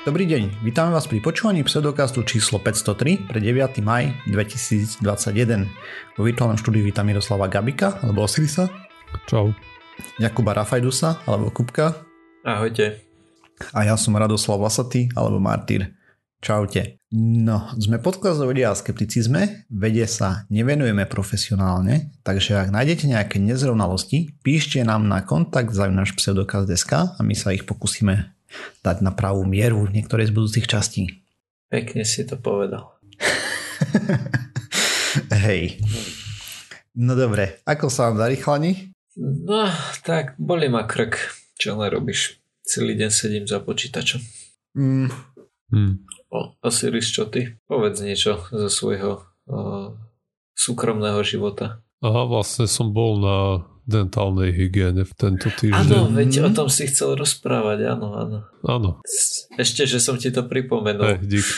[0.00, 3.84] Dobrý deň, vítame vás pri počúvaní pseudokastu číslo 503 pre 9.
[3.84, 4.96] maj 2021.
[6.16, 8.72] Vo virtuálnom štúdiu vítam Miroslava Gabika, alebo Osirisa.
[9.28, 9.52] Čau.
[10.16, 12.00] Jakuba Rafajdusa, alebo Kupka.
[12.48, 13.04] Ahojte.
[13.76, 15.92] A ja som Radoslav Vasaty, alebo Martyr.
[16.40, 17.04] Čaute.
[17.12, 23.36] No, sme podcast o vede a skepticizme, vede sa nevenujeme profesionálne, takže ak nájdete nejaké
[23.36, 28.39] nezrovnalosti, píšte nám na kontakt náš pseudokaz.sk a my sa ich pokúsime
[28.82, 31.24] dať na pravú mieru v niektorej z budúcich častí.
[31.70, 32.98] Pekne si to povedal.
[35.44, 35.78] Hej.
[36.98, 38.90] No dobre, ako sa vám darí chlani?
[39.20, 39.70] No,
[40.02, 41.18] tak boli ma krk.
[41.60, 42.40] Čo nerobíš?
[42.64, 44.20] Celý deň sedím za počítačom.
[44.78, 45.10] Mm.
[45.70, 45.94] Hmm.
[46.30, 47.58] O, Osiris, čo ty?
[47.66, 49.94] Povedz niečo zo svojho o,
[50.54, 51.82] súkromného života.
[52.00, 53.36] Aha, vlastne som bol na
[53.90, 55.90] dentálnej hygiene v tento týždeň.
[55.90, 58.38] Áno, veď o tom si chcel rozprávať, áno, áno.
[58.62, 58.90] Áno.
[59.58, 61.18] Ešte, že som ti to pripomenul.
[61.18, 61.48] Hey, dík.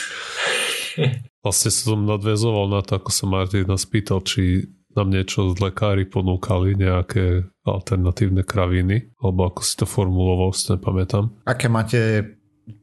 [1.45, 6.05] Vlastne som nadvezoval na to, ako sa Martin nás pýtal, či nám niečo z lekári
[6.05, 11.33] ponúkali, nejaké alternatívne kraviny, alebo ako si to formuloval, si nepamätám.
[11.49, 12.21] Aké máte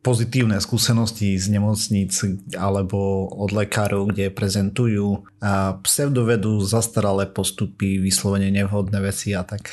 [0.05, 2.20] pozitívne skúsenosti z nemocníc
[2.53, 9.72] alebo od lekárov, kde prezentujú a pseudovedu, zastaralé postupy, vyslovene nevhodné veci a tak.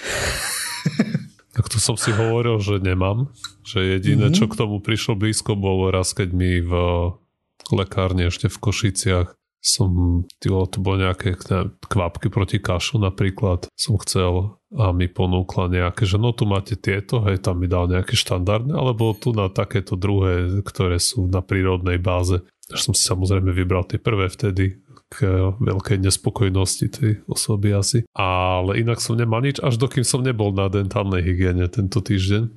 [1.57, 3.33] Tak to som si hovoril, že nemám.
[3.65, 4.37] Že jediné, mm-hmm.
[4.37, 6.71] čo k tomu prišlo blízko, bolo raz, keď mi v
[7.73, 11.35] lekárne ešte v Košiciach som, to bolo nejaké
[11.89, 17.23] kvapky proti kašu napríklad, som chcel a mi ponúkla nejaké, že no tu máte tieto,
[17.23, 21.95] hej, tam mi dal nejaké štandardné, alebo tu na takéto druhé, ktoré sú na prírodnej
[21.95, 22.43] báze.
[22.67, 25.23] Až som si samozrejme vybral tie prvé vtedy, k
[25.55, 28.03] veľkej nespokojnosti tej osoby asi.
[28.11, 32.51] Ale inak som nemal nič, až dokým som nebol na dentálnej hygiene tento týždeň.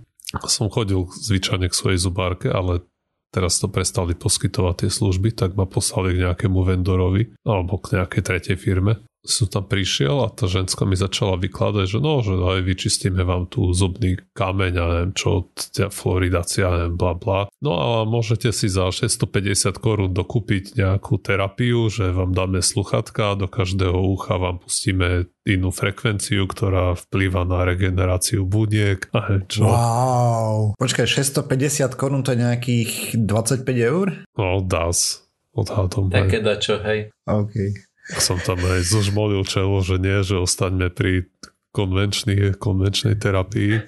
[0.50, 2.82] Som chodil zvyčajne k svojej zubárke, ale
[3.30, 8.22] teraz to prestali poskytovať tie služby, tak ma poslali k nejakému vendorovi alebo k nejakej
[8.26, 12.64] tretej firme som tam prišiel a tá ženská mi začala vykladať, že no, že aj
[12.64, 15.52] vyčistíme vám tu zubný kameň a neviem čo,
[15.92, 17.40] floridácia, neviem, bla bla.
[17.60, 23.44] No a môžete si za 650 korún dokúpiť nejakú terapiu, že vám dáme sluchatka do
[23.44, 29.68] každého ucha vám pustíme inú frekvenciu, ktorá vplýva na regeneráciu buniek a čo.
[29.68, 30.80] Wow.
[30.80, 34.06] Počkaj, 650 korún to je nejakých 25 eur?
[34.40, 35.28] No, das.
[35.50, 36.14] Odhadom.
[36.14, 37.10] Také dačo, hej.
[37.26, 41.30] OK som tam aj zožmolil čelo, že nie, že ostaňme pri
[41.70, 43.78] konvenčnej, konvenčnej terapii.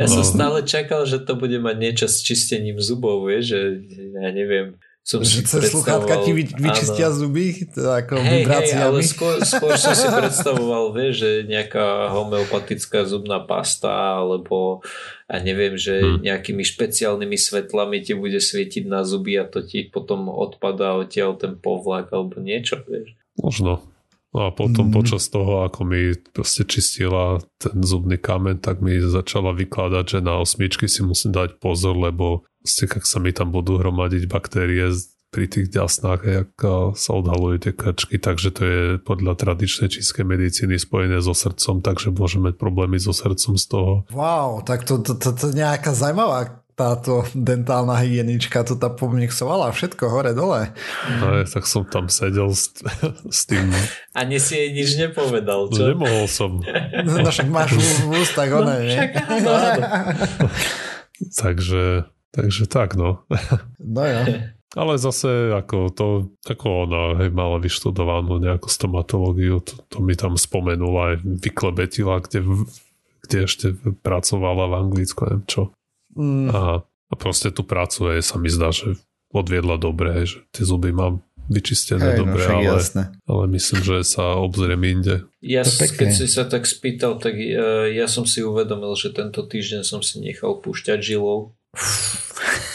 [0.00, 0.28] Ja som no.
[0.28, 3.60] stále čakal, že to bude mať niečo s čistením zubov, vieš, že
[4.16, 7.18] ja neviem, som že cez sluchátka ti vy, vyčistia áno.
[7.18, 13.40] zuby ako hej, hej, ale skôr, skôr som si predstavoval, vieš, že nejaká homeopatická zubná
[13.40, 14.84] pasta alebo
[15.24, 16.20] a neviem, že hmm.
[16.20, 21.56] nejakými špeciálnymi svetlami ti bude svietiť na zuby a to ti potom odpadá odtiaľ ten
[21.56, 23.16] povlak alebo niečo, vieš.
[23.40, 23.80] Možno.
[24.30, 24.94] No a potom mm.
[24.94, 30.38] počas toho, ako mi proste čistila ten zubný kamen, tak mi začala vykladať, že na
[30.38, 34.86] osmičky si musím dať pozor, lebo proste, ak sa mi tam budú hromadiť baktérie
[35.30, 36.50] pri tých ďasnách, jak
[36.98, 42.10] sa odhalujú tie krčky, takže to je podľa tradičnej čínskej medicíny spojené so srdcom, takže
[42.10, 43.92] môžeme mať problémy so srdcom z toho.
[44.10, 50.04] Wow, tak to, to, to, to nejaká zaujímavá táto dentálna hygienička to tam pomixovala všetko
[50.08, 50.72] hore dole.
[51.20, 52.72] No, tak som tam sedel s,
[53.28, 53.68] s tým.
[54.16, 55.84] Ani si jej nič nepovedal, čo?
[55.84, 56.64] No, nemohol som.
[57.04, 58.96] No však máš v ústach, no, nie?
[58.96, 59.82] Však áno, áno.
[61.44, 63.28] takže, takže tak, no.
[63.76, 64.24] No ja.
[64.78, 66.06] Ale zase ako to,
[66.46, 72.70] ako ona hej, mala vyštudovanú nejakú stomatológiu, to, to mi tam spomenula aj vyklebetila, kde,
[73.26, 73.74] kde ešte
[74.06, 75.62] pracovala v Anglicku, neviem čo.
[76.14, 76.50] Mm.
[76.50, 78.98] A, a proste tú prácu aj sa mi zdá, že
[79.30, 82.78] odviedla dobre, že tie zuby mám vyčistené Hej, no, dobre, no, ale,
[83.26, 85.26] ale myslím, že sa obzriem inde.
[85.42, 89.82] Ja, keď si sa tak spýtal, tak ja, ja som si uvedomil, že tento týždeň
[89.82, 91.50] som si nechal púšťať žilou.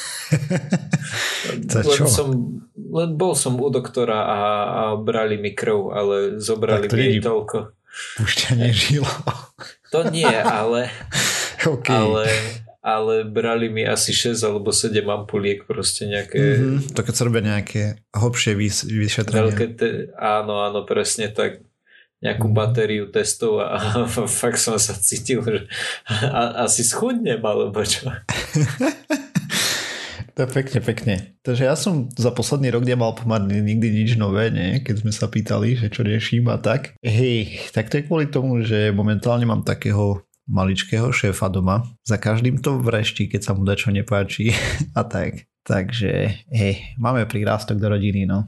[1.72, 2.28] len, som,
[2.76, 7.72] len bol som u doktora a, a brali mi krv, ale zobrali mi toľko.
[8.20, 9.24] Púšťanie žilou.
[9.96, 10.92] To nie, ale,
[11.64, 11.96] okay.
[11.96, 12.28] ale
[12.86, 16.38] ale brali mi asi 6 alebo 7 ampuliek proste nejaké...
[16.38, 16.94] Mm-hmm.
[16.94, 19.50] To keď sa robia nejaké hlbšie vys- vyšetrenia.
[19.50, 21.66] Veľké te- áno, áno, presne tak
[22.22, 22.54] nejakú mm.
[22.54, 24.06] batériu testov a, a
[24.42, 25.66] fakt som sa cítil, že
[26.30, 28.06] a, asi schudnem alebo čo.
[30.38, 31.16] to je pekne, pekne.
[31.42, 34.86] Takže ja som za posledný rok nemal pomerne nikdy nič nové, nie?
[34.86, 36.94] keď sme sa pýtali, že čo rieším a tak.
[37.02, 41.86] Hej, tak to je kvôli tomu, že momentálne mám takého maličkého šéfa doma.
[42.06, 44.54] Za každým to vrešti, keď sa mu dačo nepáči
[45.00, 45.50] a tak.
[45.66, 48.46] Takže hej, máme prírástok do rodiny, no.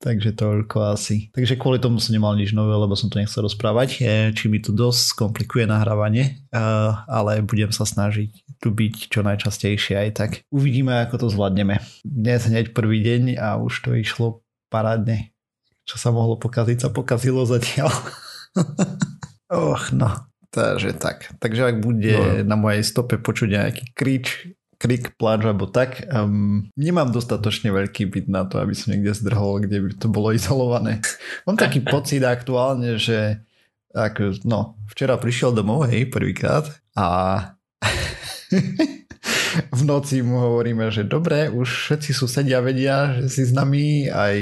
[0.00, 1.28] Takže toľko asi.
[1.28, 4.00] Takže kvôli tomu som nemal nič nové, lebo som to nechcel rozprávať,
[4.32, 6.40] či mi to dosť komplikuje nahrávanie,
[7.04, 10.30] ale budem sa snažiť tu byť čo najčastejšie aj tak.
[10.48, 11.84] Uvidíme, ako to zvládneme.
[12.00, 14.40] Dnes hneď prvý deň a už to išlo
[14.72, 15.36] parádne.
[15.84, 17.92] Čo sa mohlo pokaziť, sa pokazilo zatiaľ.
[19.50, 20.29] Och, no.
[20.50, 21.30] Takže tak.
[21.38, 22.46] Takže ak bude no.
[22.46, 24.50] na mojej stope počuť nejaký krič,
[24.80, 26.08] krik, pláč alebo tak.
[26.08, 30.32] Um, nemám dostatočne veľký byt na to, aby som niekde zdrhol, kde by to bolo
[30.38, 31.04] izolované.
[31.44, 33.44] Mám taký pocit aktuálne, že
[33.92, 37.06] ako, no, včera prišiel domov, hej, prvýkrát a
[39.78, 44.36] v noci mu hovoríme, že dobre, už všetci susedia vedia, že si s nami aj,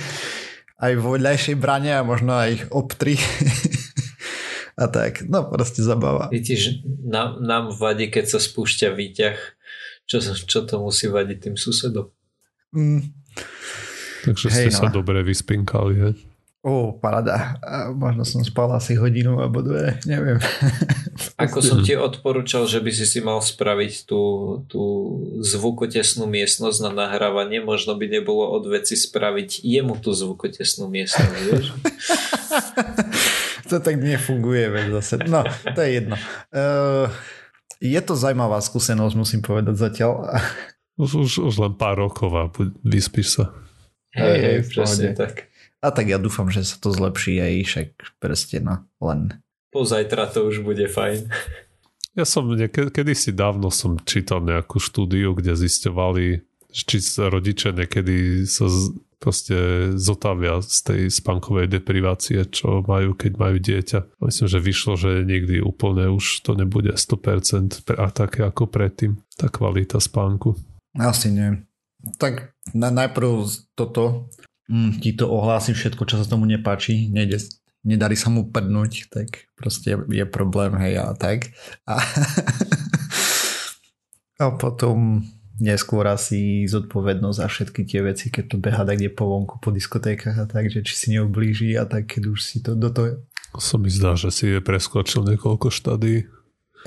[0.84, 3.14] aj vo vedľajšej brane a možno aj ich obtri
[4.76, 5.24] a tak.
[5.24, 6.28] No proste zabava.
[6.28, 9.38] Vidíš, nám, nám vadí, keď sa spúšťa výťah.
[10.06, 12.12] Čo, čo to musí vadiť tým susedom?
[12.70, 13.10] Mm.
[14.22, 14.78] Takže Hej, ste no.
[14.86, 16.10] sa dobre vyspinkali, he?
[16.66, 17.62] Ó, parada.
[17.94, 20.42] možno som spal asi hodinu alebo dve, neviem.
[21.46, 24.22] Ako som ti odporúčal, že by si si mal spraviť tú,
[24.66, 24.82] tú
[25.46, 31.66] zvukotesnú miestnosť na nahrávanie, možno by nebolo od veci spraviť jemu tú zvukotesnú miestnosť, vieš?
[33.70, 35.14] to tak nefunguje, veď zase.
[35.26, 36.16] No, to je jedno.
[36.54, 37.10] Uh,
[37.82, 40.12] je to zaujímavá skúsenosť, musím povedať zatiaľ.
[40.96, 42.48] Už, už, už len pár rokov a
[42.80, 43.52] vyspíš sa.
[44.16, 45.52] Hej, hej, presne tak.
[45.84, 49.36] A tak ja dúfam, že sa to zlepší aj však proste no, len.
[49.76, 51.28] Pozajtra to už bude fajn.
[52.16, 58.48] Ja som, niekedy si dávno som čítal nejakú štúdiu, kde zisťovali, či sa rodičia niekedy
[58.48, 58.64] sa
[59.26, 59.58] proste
[59.98, 64.22] zotavia z tej spánkovej deprivácie, čo majú, keď majú dieťa.
[64.22, 69.50] Myslím, že vyšlo, že niekdy úplne už to nebude 100% a také ako predtým, tá
[69.50, 70.54] kvalita spánku.
[70.94, 71.58] Asi nie.
[72.22, 74.30] Tak na, najprv toto,
[74.70, 77.42] mm, ti to ohlási všetko, čo sa tomu nepáči, nejde,
[77.82, 81.50] nedarí sa mu prdnúť, tak proste je problém, hej, a tak.
[81.82, 81.98] A,
[84.46, 85.26] a potom
[85.60, 89.72] neskôr asi zodpovednosť za všetky tie veci, keď to beha tak kde po vonku, po
[89.72, 93.24] diskotékach a tak, že či si neublíži a tak, keď už si to do toho...
[93.56, 96.28] Som mi zdá, že si je preskočil niekoľko štadí.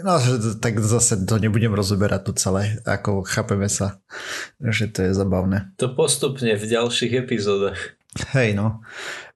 [0.05, 3.99] No, že, tak zase to nebudem rozoberať tu celé, ako chápeme sa,
[4.61, 5.75] že to je zabavné.
[5.81, 7.99] To postupne v ďalších epizódach.
[8.31, 8.81] Hej, no.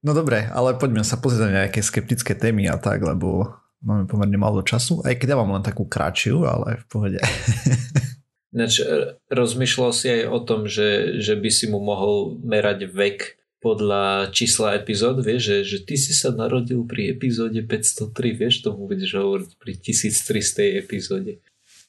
[0.01, 4.39] No dobre, ale poďme sa pozrieť na nejaké skeptické témy a tak, lebo máme pomerne
[4.39, 7.19] málo času, aj keď ja mám len takú kratšiu, ale v pohode.
[8.53, 13.41] Ináč e, rozmýšľal si aj o tom, že, že by si mu mohol merať vek
[13.63, 18.85] podľa čísla epizód, vieš, že, že ty si sa narodil pri epizóde 503, vieš, tomu
[18.85, 21.39] budeš hovoriť pri 1300 epizóde.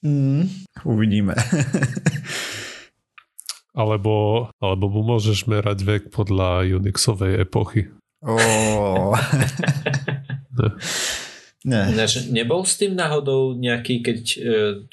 [0.00, 0.48] Mm,
[0.86, 1.34] uvidíme.
[3.74, 7.90] alebo, alebo mu môžeš merať vek podľa Unixovej epochy.
[8.22, 9.18] Oh.
[11.64, 11.96] Ne.
[11.96, 14.36] Ináč, nebol s tým náhodou nejaký, keď e,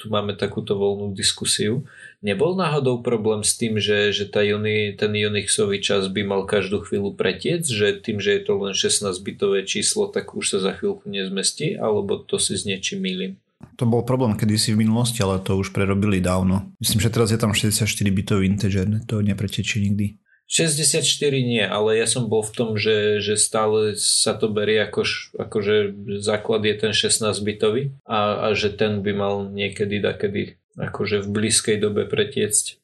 [0.00, 1.84] tu máme takúto voľnú diskusiu,
[2.24, 6.80] nebol náhodou problém s tým, že, že tá uni, ten Unixový čas by mal každú
[6.80, 11.12] chvíľu pretiec, že tým, že je to len 16-bitové číslo, tak už sa za chvíľku
[11.12, 13.36] nezmestí, alebo to si s niečím milím?
[13.76, 16.72] To bol problém kedysi v minulosti, ale to už prerobili dávno.
[16.80, 20.21] Myslím, že teraz je tam 64-bitový integer, to nepretečie nikdy.
[20.52, 21.00] 64
[21.40, 25.08] nie, ale ja som bol v tom, že, že stále sa to berie ako,
[25.40, 31.28] akože základ je ten 16-bitový a, a že ten by mal niekedy dakedy akože v
[31.32, 32.82] blízkej dobe pretiecť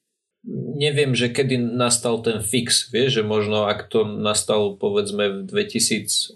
[0.79, 6.31] neviem, že kedy nastal ten fix, vieš, že možno ak to nastal povedzme v 2018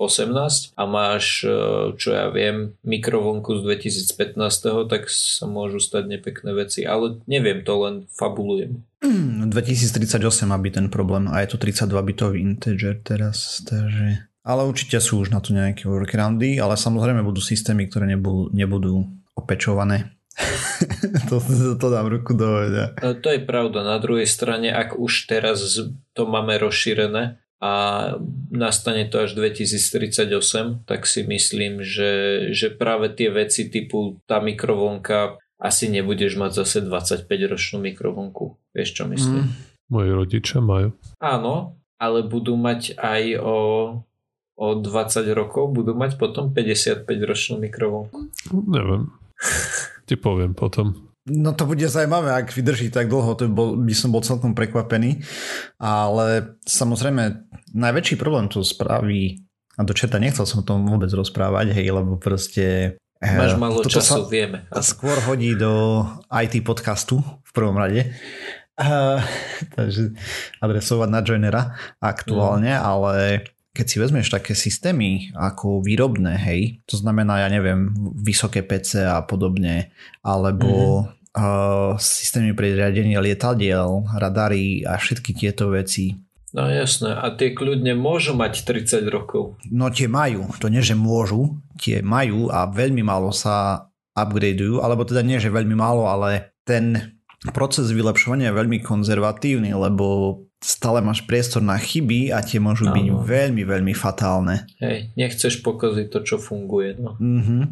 [0.75, 1.55] a máš, e,
[1.95, 7.73] čo ja viem, mikrovonku z 2015, tak sa môžu stať nepekné veci, ale neviem, to
[7.79, 8.83] len fabulujem.
[9.03, 14.31] 2038 má byť ten problém a je to 32-bitový integer teraz, takže...
[14.43, 19.07] Ale určite sú už na to nejaké workaroundy, ale samozrejme budú systémy, ktoré nebudú, nebudú
[19.39, 20.11] opečované
[21.29, 22.97] to, to, to dám ruku do vedia.
[23.01, 23.85] No, to je pravda.
[23.85, 25.77] Na druhej strane, ak už teraz
[26.17, 27.71] to máme rozšírené a
[28.51, 32.11] nastane to až 2038, tak si myslím, že,
[32.51, 38.57] že práve tie veci typu tá mikrovlnka asi nebudeš mať zase 25 ročnú mikrovlnku.
[38.73, 39.47] Vieš čo myslím?
[39.47, 39.53] Mm.
[39.91, 40.95] Moji rodičia majú.
[41.21, 43.57] Áno, ale budú mať aj o
[44.53, 48.29] o 20 rokov budú mať potom 55 ročnú mikrovlnku?
[48.53, 49.09] Neviem.
[50.05, 51.09] Ti poviem potom.
[51.23, 55.23] No to bude zaujímavé, ak vydrží tak dlho, to bol, by som bol celkom prekvapený.
[55.79, 59.39] Ale samozrejme, najväčší problém to spraví,
[59.73, 62.99] a do čerta nechcel som o tom vôbec rozprávať, hej, lebo proste...
[63.23, 64.67] Eh, Máš malo času, sa vieme.
[64.83, 68.11] Skôr hodí do IT podcastu v prvom rade.
[68.75, 69.21] Uh,
[69.79, 70.11] takže
[70.59, 71.63] adresovať na joinera
[72.03, 72.83] aktuálne, mm.
[72.83, 73.13] ale
[73.71, 79.21] keď si vezmeš také systémy ako výrobné, hej, to znamená, ja neviem, vysoké PC a
[79.23, 79.93] podobne,
[80.25, 81.37] alebo mm-hmm.
[81.37, 86.17] uh, systémy pre riadenie lietadiel, radary a všetky tieto veci.
[86.53, 89.57] No jasné, a tie kľudne môžu mať 30 rokov.
[89.73, 95.05] No tie majú, to nie, že môžu, tie majú a veľmi málo sa upgradeujú, alebo
[95.05, 97.17] teda nie, že veľmi málo, ale ten
[97.51, 103.07] proces vylepšovania je veľmi konzervatívny, lebo stále máš priestor na chyby a tie môžu byť
[103.27, 104.63] veľmi, veľmi fatálne.
[104.79, 106.95] Hej, nechceš pokaziť to, čo funguje.
[106.95, 107.19] No.
[107.19, 107.63] Mm-hmm.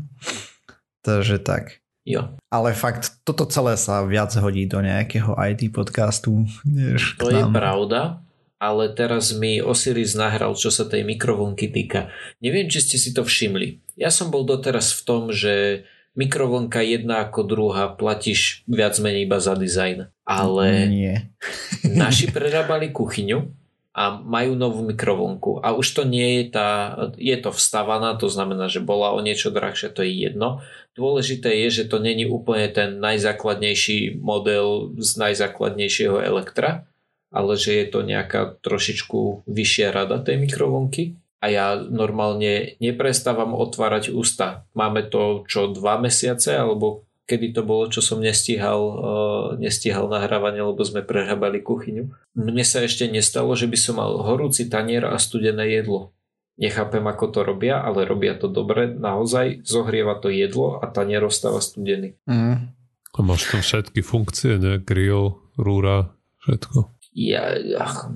[1.08, 1.80] Takže tak.
[2.04, 2.36] Jo.
[2.52, 6.44] Ale fakt, toto celé sa viac hodí do nejakého IT podcastu.
[6.66, 8.26] Než to je pravda,
[8.62, 12.14] ale teraz mi Osiris nahral, čo sa tej mikrovlnky týka.
[12.46, 13.82] Neviem, či ste si to všimli.
[13.98, 19.42] Ja som bol doteraz v tom, že mikrovlnka jedna ako druhá platíš viac menej iba
[19.42, 20.14] za dizajn.
[20.30, 21.34] Ale Nie.
[22.06, 23.50] naši prerábali kuchyňu
[23.92, 25.60] a majú novú mikrovlnku.
[25.66, 29.52] A už to nie je tá, je to vstavaná, to znamená, že bola o niečo
[29.52, 30.64] drahšia, to je jedno.
[30.96, 36.88] Dôležité je, že to není úplne ten najzákladnejší model z najzákladnejšieho elektra,
[37.32, 44.14] ale že je to nejaká trošičku vyššia rada tej mikrovlnky a ja normálne neprestávam otvárať
[44.14, 44.68] ústa.
[44.78, 50.62] Máme to čo dva mesiace, alebo kedy to bolo, čo som nestíhal, uh, nestíhal nahrávanie,
[50.62, 52.12] lebo sme prehrabali kuchyňu.
[52.38, 56.12] Mne sa ešte nestalo, že by som mal horúci tanier a studené jedlo.
[56.60, 58.92] Nechápem, ako to robia, ale robia to dobre.
[58.92, 62.20] Naozaj zohrieva to jedlo a tanier ostáva studený.
[62.28, 62.76] Mm.
[63.12, 64.78] A máš tam všetky funkcie, ne?
[64.78, 66.14] Grill, rúra,
[66.46, 67.01] všetko.
[67.12, 68.08] Ja, ach,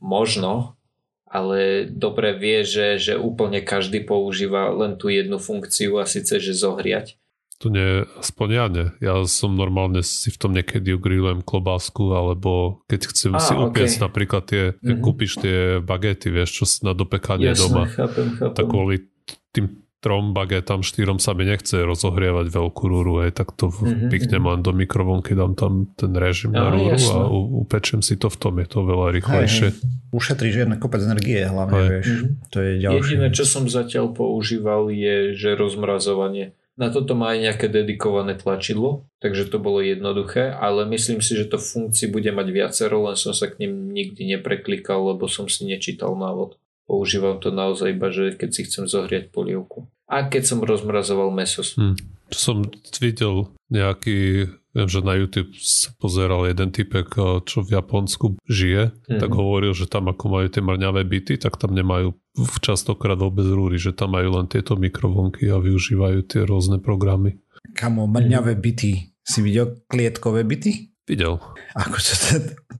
[0.00, 0.76] možno,
[1.24, 6.52] ale dobre vie, že, že úplne každý používa len tú jednu funkciu a síce, že
[6.52, 7.16] zohriať.
[7.62, 8.86] To nie, aspoň ja nie.
[8.98, 13.96] Ja som normálne si v tom niekedy ugrillujem klobásku, alebo keď chcem a, si upiecť
[14.02, 14.04] okay.
[14.04, 14.98] napríklad tie, mm-hmm.
[14.98, 17.82] kúpiš tie bagety, vieš, čo na dopekanie Jasne, doma.
[17.86, 18.56] Chápem, chápem.
[18.58, 19.06] Tak kvôli
[19.54, 24.10] tým trom bagetám, štyrom sa mi nechce rozohrievať veľkú rúru, aj tak to mm-hmm.
[24.10, 27.30] picnem len do mikrovlnky, dám tam ten režim na rúru a
[27.62, 29.68] upečem si to v tom, je to veľa rýchlejšie.
[29.70, 30.10] Hej, hej.
[30.10, 31.88] Ušetríš jeden kopec energie hlavne, hej.
[31.88, 32.06] vieš.
[32.10, 32.32] Mm-hmm.
[32.50, 32.98] To je ďalšie.
[32.98, 36.58] Jediné, čo som zatiaľ používal je, že rozmrazovanie.
[36.72, 41.46] Na toto má aj nejaké dedikované tlačidlo, takže to bolo jednoduché, ale myslím si, že
[41.46, 45.68] to funkcií bude mať viacero, len som sa k ním nikdy nepreklikal, lebo som si
[45.68, 46.56] nečítal návod.
[46.92, 49.88] Používam to naozaj iba, že keď si chcem zohriať polievku.
[50.12, 51.64] A keď som rozmrazoval meso.
[51.80, 51.96] Hmm.
[52.28, 52.68] Som
[53.00, 54.44] videl nejaký,
[54.76, 57.08] viem, že na YouTube sa pozeral jeden typek,
[57.48, 59.20] čo v Japonsku žije, mm-hmm.
[59.24, 62.12] tak hovoril, že tam ako majú tie mrňavé byty, tak tam nemajú
[62.60, 67.40] častokrát vôbec rúry, že tam majú len tieto mikrovlnky a využívajú tie rôzne programy.
[67.72, 69.16] Kamo, mrňavé byty.
[69.24, 70.92] Si videl klietkové byty?
[71.08, 71.40] Videl.
[71.72, 72.32] Akože to,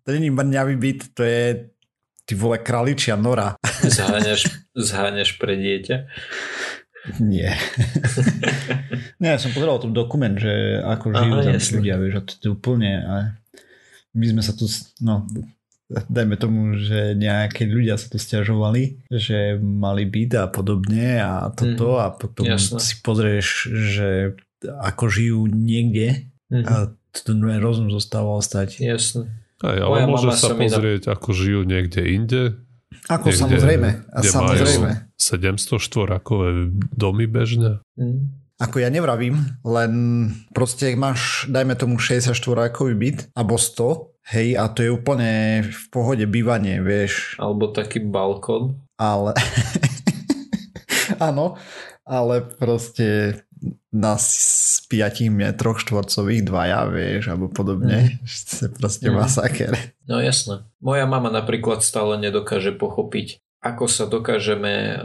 [0.05, 1.72] to nie je mrňavý byt, to je
[2.33, 3.61] Ty vole kraličia nora.
[3.85, 5.97] Zháňaš, zháňaš pre dieťa?
[7.21, 7.53] Nie.
[9.21, 11.75] Nie, ja som pozeral tu dokument, že ako žijú Aha, tam jasne.
[11.77, 12.91] ľudia, vieš, a to je úplne...
[13.05, 13.15] A
[14.17, 14.65] my sme sa tu,
[15.05, 15.29] no,
[15.93, 22.01] dajme tomu, že nejaké ľudia sa tu stiažovali, že mali byt a podobne a toto
[22.01, 22.81] mm, a potom jasne.
[22.81, 24.09] si pozrieš, že
[24.65, 26.65] ako žijú niekde mm.
[26.65, 26.75] a
[27.13, 28.81] to rozum zostával stať.
[28.81, 29.42] Jasne.
[29.63, 31.15] Aj, ale Moja môže sa pozrieť, na...
[31.15, 32.43] ako žijú niekde inde.
[33.07, 33.89] Ako niekde, samozrejme.
[34.11, 34.89] A kde samozrejme.
[35.17, 37.79] 700 štvorakové domy bežne.
[37.95, 38.43] Mm.
[38.63, 39.93] Ako ja nevravím, len
[40.55, 45.85] proste máš, dajme tomu 60 štvorákový byt, alebo 100, hej, a to je úplne v
[45.91, 47.35] pohode bývanie, vieš.
[47.43, 48.79] Alebo taký balkón.
[48.99, 49.35] Ale...
[51.19, 51.59] Áno,
[52.07, 53.39] ale proste
[53.93, 54.91] na 5
[55.31, 57.99] metroch štvorcových dvaja, vieš, alebo podobne.
[58.23, 58.79] Mm.
[58.79, 59.17] Proste mm.
[59.17, 59.73] masaker.
[60.07, 60.63] No jasné.
[60.79, 64.99] Moja mama napríklad stále nedokáže pochopiť, ako sa dokážeme,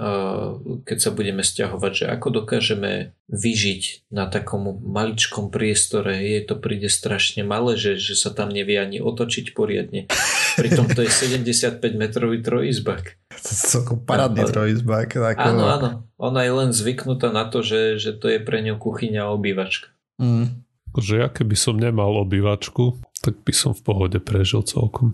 [0.82, 6.90] keď sa budeme stiahovať, že ako dokážeme vyžiť na takom maličkom priestore, je to príde
[6.90, 10.10] strašne malé, že, že sa tam nevie ani otočiť poriadne.
[10.58, 13.22] Pritom to je 75 metrový trojizbak.
[13.30, 15.14] To je celkom parádny trojizbak.
[15.38, 15.90] Áno, áno.
[16.18, 19.94] Ona je len zvyknutá na to, že, že to je pre ňu kuchyňa a obývačka.
[20.18, 20.66] Mm.
[20.98, 25.14] Že ja keby som nemal obývačku, tak by som v pohode prežil celkom.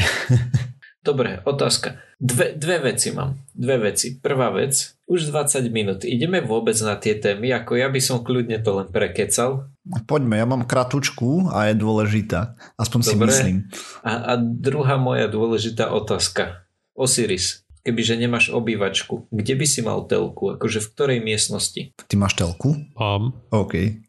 [1.04, 2.00] Dobre, otázka.
[2.16, 3.36] Dve, dve veci mám.
[3.52, 4.16] Dve veci.
[4.16, 6.00] Prvá vec, už 20 minút.
[6.08, 9.68] Ideme vôbec na tie témy, ako ja by som kľudne to len prekecal.
[9.84, 12.56] Poďme, ja mám kratučku a je dôležitá.
[12.80, 13.10] Aspoň Dobre.
[13.12, 13.56] si myslím.
[14.00, 16.64] A, a druhá moja dôležitá otázka.
[16.96, 20.56] Osiris, kebyže nemáš obývačku, kde by si mal telku?
[20.56, 21.92] Akože v ktorej miestnosti?
[22.00, 22.80] Ty máš telku?
[22.96, 23.36] Mám.
[23.52, 24.00] OK.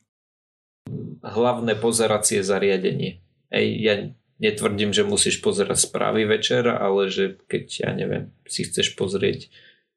[1.20, 3.20] Hlavné pozeracie zariadenie.
[3.52, 3.94] Ej, ja
[4.40, 9.52] netvrdím, že musíš pozerať správy večer, ale že keď, ja neviem, si chceš pozrieť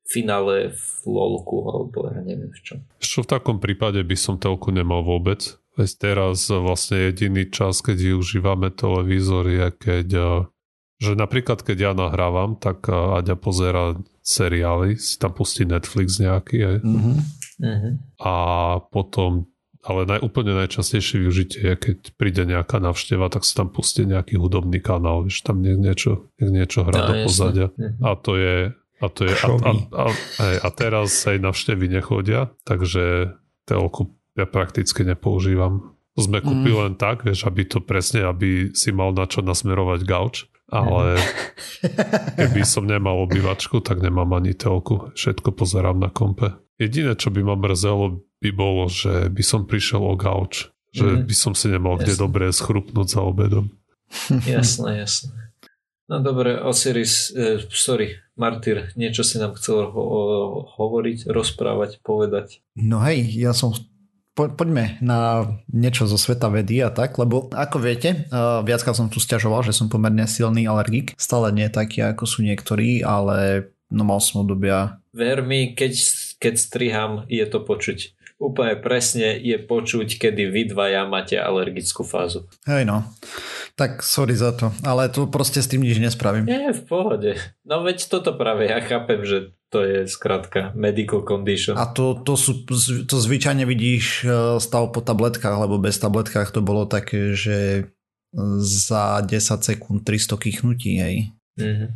[0.09, 2.79] finále v LOLku alebo ja neviem v čom.
[2.99, 5.61] Čo v takom prípade by som telku nemal vôbec?
[5.79, 10.09] Veď teraz vlastne jediný čas, keď využívame televízor je keď
[10.99, 16.83] že napríklad keď ja nahrávam, tak Aďa pozera seriály, si tam pustí Netflix nejaký
[17.59, 18.23] Mm-hmm.
[18.23, 18.35] a
[18.95, 19.51] potom
[19.83, 24.39] ale naj, úplne najčastejšie využitie je, keď príde nejaká návšteva, tak sa tam pustí nejaký
[24.39, 27.67] hudobný kanál, že tam nie, niečo, niečo hrá no, do pozadia.
[27.75, 28.03] Mm-hmm.
[28.03, 28.57] A to je
[28.99, 35.03] a, to je, a, a, a, a teraz aj navštevy nechodia, takže telku ja prakticky
[35.03, 35.99] nepoužívam.
[36.19, 36.83] Sme kúpili mm.
[36.83, 41.17] len tak, vieš, aby to presne, aby si mal na čo nasmerovať gauč ale
[42.39, 45.09] keby som nemal obývačku, tak nemám ani telku.
[45.17, 46.61] Všetko pozerám na kompe.
[46.77, 50.69] Jediné, čo by ma mrzelo, by bolo, že by som prišiel o gauč.
[50.93, 51.25] Že mm.
[51.25, 52.05] by som si nemal jasné.
[52.05, 53.69] kde dobre schrupnúť za obedom.
[54.49, 55.37] Jasné, jasné.
[56.09, 62.65] No dobre, Osiris, eh, sorry, Martyr, niečo si nám chcel ho- hovoriť, rozprávať, povedať.
[62.73, 63.77] No hej, ja som
[64.39, 69.11] po, poďme na niečo zo sveta vedy a tak, lebo ako viete, uh, viackrát som
[69.11, 71.19] tu stiažoval, že som pomerne silný alergik.
[71.19, 75.03] Stále nie taký, ako sú niektorí, ale no mal som obdobia.
[75.11, 75.99] Ver mi, keď,
[76.39, 78.15] keď striham, je to počuť.
[78.39, 82.47] Úplne presne je počuť, kedy vy dvaja máte alergickú fázu.
[82.71, 83.03] Hej no,
[83.75, 86.47] tak sorry za to, ale to proste s tým nič nespravím.
[86.47, 87.35] Nie, v pohode.
[87.67, 91.75] No veď toto práve ja chápem, že to je skrátka medical condition.
[91.77, 92.65] A to, to, sú,
[93.05, 94.27] to zvyčajne vidíš e,
[94.63, 97.91] stav po tabletkách, lebo bez tabletkách to bolo také, že
[98.63, 101.17] za 10 sekúnd 300 kýchnutí, hej.
[101.57, 101.89] Mm-hmm.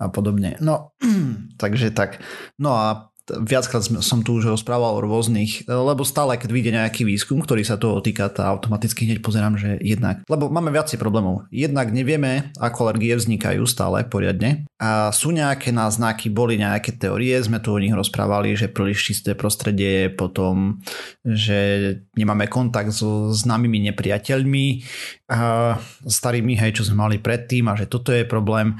[0.00, 0.60] A podobne.
[0.60, 0.92] No,
[1.62, 2.20] takže tak.
[2.60, 7.42] No a viackrát som tu už rozprával o rôznych, lebo stále, keď vyjde nejaký výskum,
[7.42, 11.46] ktorý sa toho týka, tá automaticky hneď pozerám, že jednak, lebo máme viacej problémov.
[11.50, 17.58] Jednak nevieme, ako alergie vznikajú stále poriadne a sú nejaké náznaky, boli nejaké teórie, sme
[17.58, 20.78] tu o nich rozprávali, že príliš čisté prostredie, potom,
[21.24, 24.66] že nemáme kontakt so známymi nepriateľmi,
[25.26, 25.74] a
[26.06, 28.78] starými, hej, čo sme mali predtým a že toto je problém.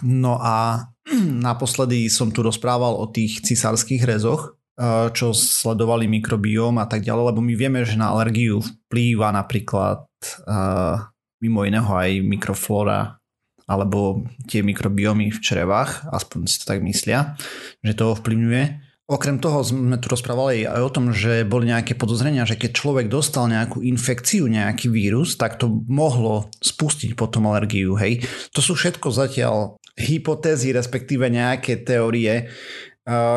[0.00, 0.88] No a
[1.48, 7.34] naposledy som tu rozprával o tých cisárskych rezoch, eh, čo sledovali mikrobióm a tak ďalej,
[7.34, 10.08] lebo my vieme, že na alergiu vplýva napríklad
[10.48, 10.96] eh,
[11.44, 13.20] mimo iného aj mikroflora
[13.64, 17.36] alebo tie mikrobiomy v črevách, aspoň si to tak myslia,
[17.80, 18.84] že to ovplyvňuje.
[19.04, 23.06] Okrem toho sme tu rozprávali aj o tom, že boli nejaké podozrenia, že keď človek
[23.12, 28.00] dostal nejakú infekciu, nejaký vírus, tak to mohlo spustiť potom alergiu.
[28.00, 28.24] Hej.
[28.56, 32.50] To sú všetko zatiaľ hypotézy, respektíve nejaké teórie,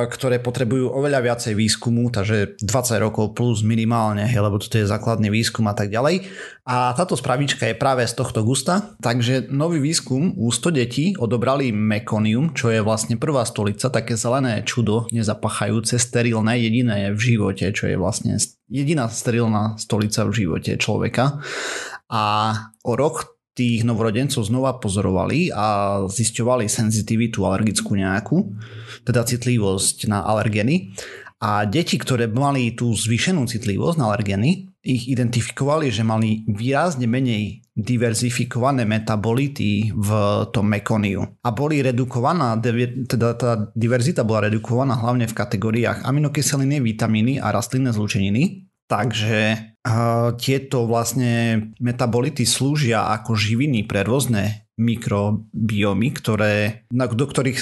[0.07, 5.67] ktoré potrebujú oveľa viacej výskumu, takže 20 rokov plus minimálne, lebo toto je základný výskum
[5.67, 6.23] a tak ďalej.
[6.63, 11.75] A táto spravička je práve z tohto gusta, takže nový výskum u 100 detí odobrali
[11.75, 17.91] mekonium, čo je vlastne prvá stolica, také zelené čudo, nezapachajúce, sterilné, jediné v živote, čo
[17.91, 18.39] je vlastne
[18.71, 21.43] jediná sterilná stolica v živote človeka.
[22.07, 22.55] A
[22.87, 28.53] o rok tých novorodencov znova pozorovali a zisťovali senzitivitu alergickú nejakú,
[29.01, 30.93] teda citlivosť na alergeny.
[31.37, 37.61] A deti, ktoré mali tú zvýšenú citlivosť na alergeny, ich identifikovali, že mali výrazne menej
[37.77, 40.09] diverzifikované metabolity v
[40.49, 41.21] tom mekoniu.
[41.45, 47.93] A boli redukovaná, teda tá diverzita bola redukovaná hlavne v kategóriách aminokyseliny, vitamíny a rastlinné
[47.93, 49.59] zlúčeniny, Takže
[50.41, 57.59] tieto vlastne metabolity slúžia ako živiny pre rôzne mikrobiomy, ktoré, do ktorých,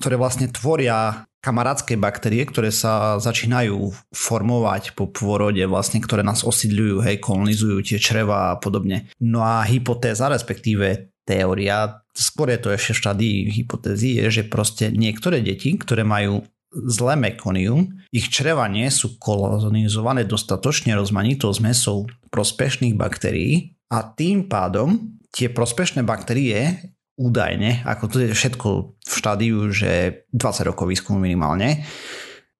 [0.00, 7.04] ktoré vlastne tvoria kamarátske baktérie, ktoré sa začínajú formovať po pôrode, vlastne, ktoré nás osídľujú,
[7.04, 9.12] hej, kolonizujú tie čreva a podobne.
[9.20, 14.88] No a hypotéza, respektíve teória, skôr je to ešte v štádii hypotézy, je, že proste
[14.88, 22.98] niektoré deti, ktoré majú zlé mekonium, ich čreva nie sú kolonizované dostatočne rozmanitou zmesou prospešných
[22.98, 30.26] baktérií a tým pádom tie prospešné baktérie údajne, ako to je všetko v štádiu, že
[30.34, 31.86] 20 rokov výskumu minimálne,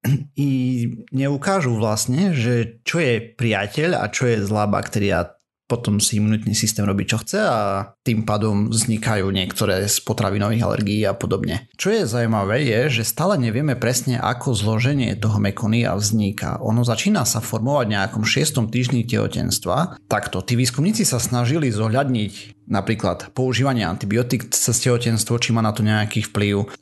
[0.39, 0.51] i
[1.11, 5.35] neukážu vlastne, že čo je priateľ a čo je zlá baktéria
[5.75, 11.03] potom si imunitný systém robí čo chce a tým pádom vznikajú niektoré z potravinových alergií
[11.03, 11.67] a podobne.
[11.75, 16.63] Čo je zaujímavé je, že stále nevieme presne ako zloženie toho mekonia vzniká.
[16.63, 18.71] Ono začína sa formovať v nejakom 6.
[18.71, 19.99] týždni tehotenstva.
[20.07, 25.85] Takto, tí výskumníci sa snažili zohľadniť napríklad používanie antibiotík cez tehotenstvo, či má na to
[25.85, 26.81] nejaký vplyv,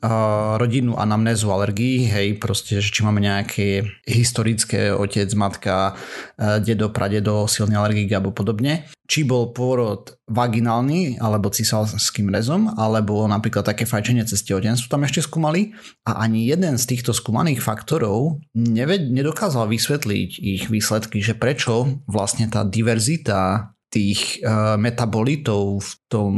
[0.59, 7.75] rodinnú anamnézu alergií, hej, proste, či máme nejaké historické otec, matka, uh, dedo, pradedo, silný
[7.75, 8.87] alergik alebo podobne.
[9.03, 15.27] Či bol pôrod vaginálny alebo cisalským rezom, alebo napríklad také fajčenie cez tehotenstvo tam ešte
[15.27, 15.75] skúmali
[16.07, 22.47] a ani jeden z týchto skúmaných faktorov neved, nedokázal vysvetliť ich výsledky, že prečo vlastne
[22.47, 26.33] tá diverzita tých uh, metabolitov v tom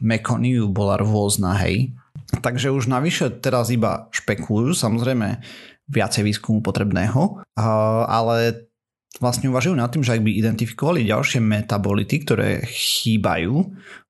[0.00, 1.92] mekoniu bola rôzna, hej.
[2.40, 5.44] Takže už navyše teraz iba špekulujú, samozrejme
[5.92, 8.64] viacej výskumu potrebného, uh, ale
[9.20, 13.52] vlastne uvažujú nad tým, že ak by identifikovali ďalšie metabolity, ktoré chýbajú,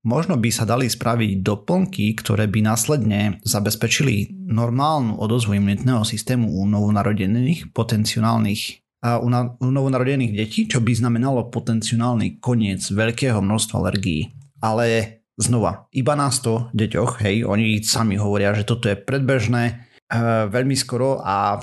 [0.07, 6.64] možno by sa dali spraviť doplnky, ktoré by následne zabezpečili normálnu odozvu imunitného systému u
[6.64, 14.32] novonarodených potenciálnych u, na, u novonarodených detí, čo by znamenalo potenciálny koniec veľkého množstva alergií.
[14.64, 19.74] Ale znova, iba na 100 deťoch, hej, oni sami hovoria, že toto je predbežné e,
[20.48, 21.60] veľmi skoro a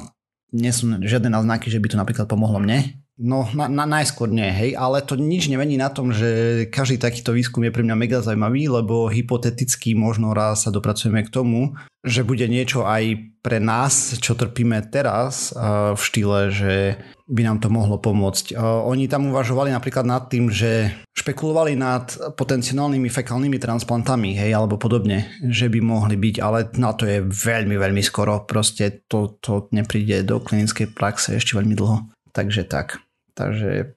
[0.51, 3.00] nie sú žiadne náznaky, že by to napríklad pomohlo mne.
[3.21, 7.37] No, na, na, najskôr nie, hej, ale to nič nevení na tom, že každý takýto
[7.37, 12.25] výskum je pre mňa mega zaujímavý, lebo hypoteticky možno raz sa dopracujeme k tomu, že
[12.25, 15.53] bude niečo aj pre nás, čo trpíme teraz
[15.93, 16.97] v štýle, že
[17.29, 18.57] by nám to mohlo pomôcť.
[18.89, 25.29] Oni tam uvažovali napríklad nad tým, že špekulovali nad potenciálnymi fekálnymi transplantami, hej, alebo podobne,
[25.45, 28.49] že by mohli byť, ale na to je veľmi, veľmi skoro.
[28.49, 32.09] Proste to, to nepríde do klinickej praxe ešte veľmi dlho.
[32.33, 32.97] Takže tak.
[33.33, 33.95] Takže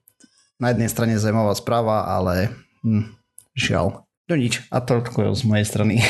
[0.59, 2.51] na jednej strane zaujímavá správa, ale
[2.83, 3.11] hm,
[3.55, 4.07] žiaľ.
[4.25, 6.01] No nič, a toľko z mojej strany.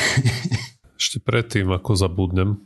[1.01, 2.63] Ešte predtým, ako zabudnem,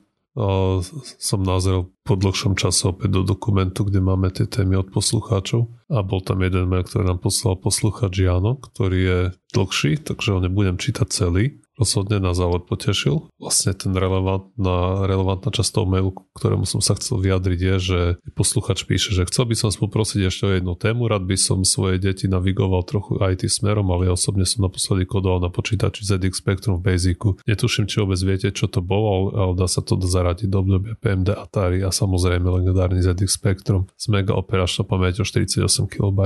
[1.19, 6.05] som nazrel po dlhšom čase opäť do dokumentu, kde máme tie témy od poslucháčov a
[6.05, 9.19] bol tam jeden mail, ktorý nám poslal poslucháč Jano, ktorý je
[9.51, 13.31] dlhší, takže ho nebudem čítať celý, rozhodne nás ale potešil.
[13.39, 17.99] Vlastne ten relevantná, relevantná časť toho mailu, ktorému som sa chcel vyjadriť je, že
[18.35, 22.03] posluchač píše, že chcel by som poprosiť ešte o jednu tému, rád by som svoje
[22.03, 26.83] deti navigoval trochu IT smerom, ale ja osobne som naposledy kodoval na počítači ZX Spectrum
[26.83, 27.39] v Basicu.
[27.47, 31.31] Netuším, či vôbec viete, čo to bolo, ale dá sa to zaradiť do obdobia PMD
[31.31, 36.19] Atari a samozrejme legendárny ZX Spectrum s mega operačnou pamäťou 48 KB.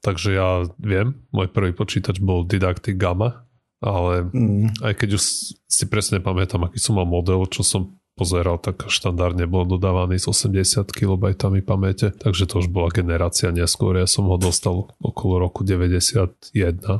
[0.00, 3.44] Takže ja viem, môj prvý počítač bol Didactic Gamma,
[3.80, 4.84] ale mm.
[4.84, 5.22] aj keď už
[5.56, 10.28] si presne pamätám, aký som mal model, čo som pozeral, tak štandardne bol dodávaný s
[10.28, 11.22] 80 KB
[11.64, 13.96] pamäte, takže to už bola generácia neskôr.
[13.96, 16.52] Ja som ho dostal okolo roku 91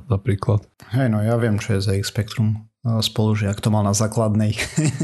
[0.08, 0.64] napríklad.
[0.96, 4.56] Hej, no ja viem, čo je za X Spectrum spolužiak, to mal na základnej.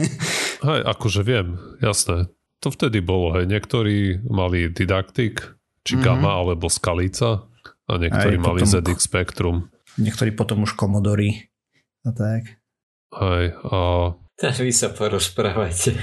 [0.66, 2.32] Hej, akože viem, jasné.
[2.64, 5.44] To vtedy bolo, hej, niektorí mali Didactic,
[5.84, 6.06] či mm-hmm.
[6.08, 7.44] Gamma, alebo Skalica
[7.84, 9.56] a niektorí Hej, mali potom, ZX Spectrum.
[10.00, 11.52] Niektorí potom už Commodore
[12.06, 12.42] a tak.
[13.18, 13.78] Hej, a...
[14.38, 15.96] Tak vy sa porozprávajte.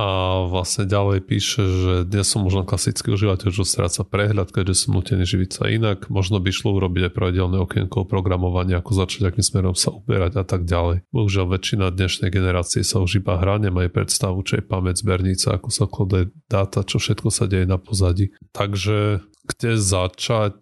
[0.00, 0.08] a
[0.48, 5.28] vlastne ďalej píše, že dnes som možno klasický užívateľ, že stráca prehľad, keďže som nutený
[5.28, 6.08] živiť sa inak.
[6.08, 10.44] Možno by šlo urobiť aj pravidelné okienko programovania, ako začať, akým smerom sa uberať a
[10.48, 11.04] tak ďalej.
[11.12, 15.68] Bohužiaľ väčšina dnešnej generácie sa už iba hrá, nemajú predstavu, čo je pamäť zbernica, ako
[15.68, 18.32] sa klade dáta, čo všetko sa deje na pozadí.
[18.56, 19.20] Takže
[19.52, 20.56] kde začať?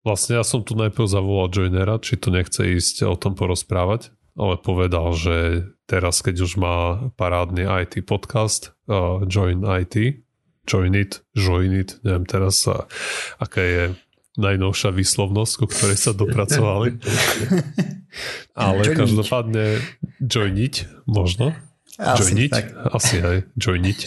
[0.00, 4.56] Vlastne ja som tu najprv zavolal Joinera, či tu nechce ísť o tom porozprávať, ale
[4.56, 6.76] povedal, že teraz, keď už má
[7.20, 10.24] parádny IT podcast, uh, Join IT,
[10.64, 12.88] Join It, Join It, neviem teraz, uh,
[13.36, 13.82] aká je
[14.40, 16.96] najnovšia výslovnosť, ku ktorej sa dopracovali.
[18.56, 19.84] ale join každopádne
[20.16, 21.52] joiniť možno.
[22.00, 22.72] Asi joiniť, tak.
[22.96, 23.98] asi aj joiniť.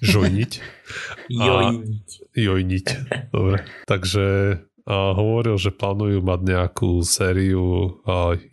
[0.00, 0.52] Joiniť.
[1.28, 2.08] Joiniť.
[2.32, 2.86] Joiniť,
[3.28, 3.68] dobre.
[3.84, 4.24] Takže
[4.86, 7.98] hovoril, že plánujú mať nejakú sériu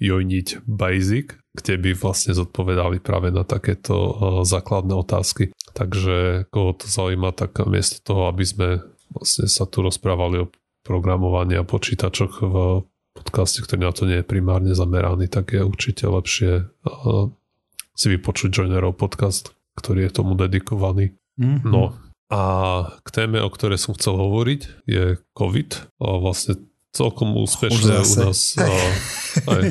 [0.02, 3.94] Jojniť Basic, kde by vlastne zodpovedali práve na takéto
[4.42, 5.54] základné otázky.
[5.78, 8.68] Takže koho to zaujíma, tak miesto toho, aby sme
[9.14, 10.50] vlastne sa tu rozprávali o
[10.82, 12.56] programovaní a počítačoch v
[13.14, 16.66] podcaste, ktorý na to nie je primárne zameraný, tak je určite lepšie
[17.94, 21.14] si vypočuť Joinerov podcast, ktorý je tomu dedikovaný.
[21.38, 21.70] Mm-hmm.
[21.70, 21.94] No,
[22.34, 22.42] a
[23.06, 26.02] k téme, o ktorej som chcel hovoriť, je COVID.
[26.02, 26.58] A vlastne
[26.90, 28.70] celkom úspešne u nás a,
[29.54, 29.64] aj,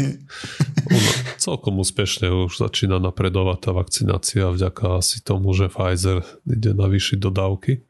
[0.90, 0.98] u,
[1.42, 7.83] celkom úspešne už začína napredovať tá vakcinácia vďaka asi tomu, že Pfizer ide navýšiť dodávky.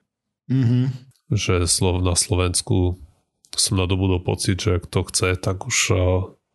[0.49, 0.85] Mm-hmm.
[1.33, 1.69] Že
[2.01, 2.97] na Slovensku
[3.53, 5.77] som nadobudol pocit, že kto chce, tak už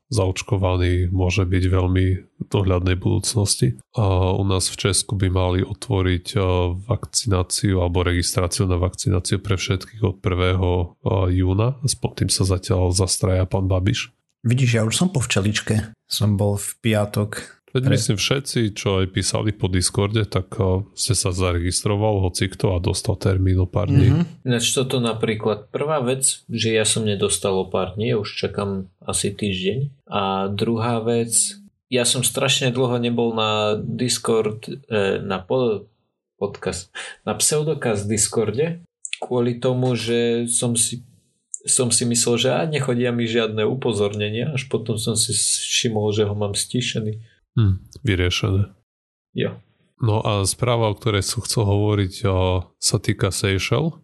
[0.07, 2.05] zaočkovaný môže byť veľmi
[2.47, 3.75] dohľadnej budúcnosti.
[3.97, 6.39] A u nás v Česku by mali otvoriť
[6.87, 11.35] vakcináciu alebo registráciu na vakcináciu pre všetkých od 1.
[11.35, 11.75] júna.
[11.83, 14.15] Spod tým sa zatiaľ zastraja pán Babiš.
[14.47, 15.91] Vidíš, ja už som po včeličke.
[16.07, 17.93] Som bol v piatok Veď Pre...
[17.93, 22.81] myslím všetci, čo aj písali po Discorde, tak uh, ste sa zaregistroval hoci kto a
[22.81, 24.09] dostal termín o pár dní.
[24.09, 24.49] Mm-hmm.
[24.49, 29.29] Ináč toto napríklad prvá vec, že ja som nedostal o pár dní, už čakám asi
[29.29, 30.09] týždeň.
[30.09, 31.61] A druhá vec,
[31.93, 35.85] ja som strašne dlho nebol na Discord, eh, na pod,
[36.41, 36.89] podcast,
[37.29, 38.81] na pseudokaz Discorde,
[39.21, 41.05] kvôli tomu, že som si
[41.67, 46.23] som si myslel, že a nechodia mi žiadne upozornenia, až potom som si všimol, že
[46.23, 47.19] ho mám stišený.
[47.57, 48.69] Hm, vyriešené.
[49.33, 49.57] Jo.
[49.97, 53.97] No a správa, o ktorej som chcel hovoriť, o, sa týka Seychelles,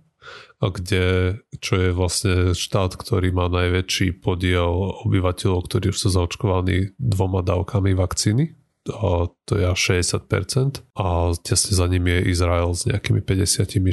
[0.57, 7.43] kde, čo je vlastne štát, ktorý má najväčší podiel obyvateľov, ktorí už sú zaočkovaní dvoma
[7.43, 8.55] dávkami vakcíny.
[8.83, 13.87] A to je až 60% a tesne za ním je Izrael s nejakými 56%.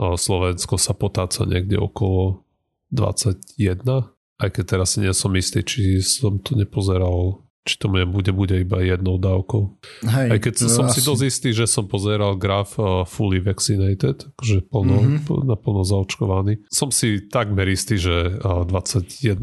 [0.00, 2.48] A Slovensko sa potáca niekde okolo
[2.96, 4.08] 21,
[4.40, 8.58] aj keď teraz si nie som istý, či som to nepozeral či to bude, bude
[8.58, 9.62] iba jednou dávkou.
[10.02, 10.98] Hej, Aj keď som asi.
[10.98, 15.46] si dosť istý, že som pozeral graf uh, fully vaccinated, akože plno, mm-hmm.
[15.46, 16.66] naplno zaočkovaný.
[16.74, 19.38] Som si takmer istý, že uh, 21%,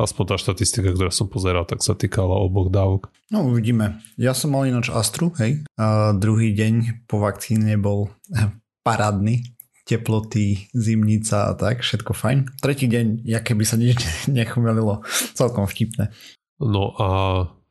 [0.00, 3.12] aspoň tá štatistika, ktorá som pozeral, tak sa týkala oboch dávok.
[3.28, 4.00] No uvidíme.
[4.16, 5.60] Ja som mal ináč Astru, hej.
[5.76, 8.48] A druhý deň po vakcíne bol eh,
[8.80, 9.44] parádny
[9.90, 12.38] teploty, zimnica a tak, všetko fajn.
[12.62, 13.98] Tretí deň, jaké by sa nič
[14.30, 15.02] nechumelilo,
[15.34, 16.14] celkom vtipné.
[16.60, 17.08] No a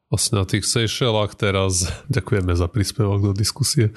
[0.09, 3.93] vlastne na tých Seychellách teraz, ďakujeme za príspevok do diskusie,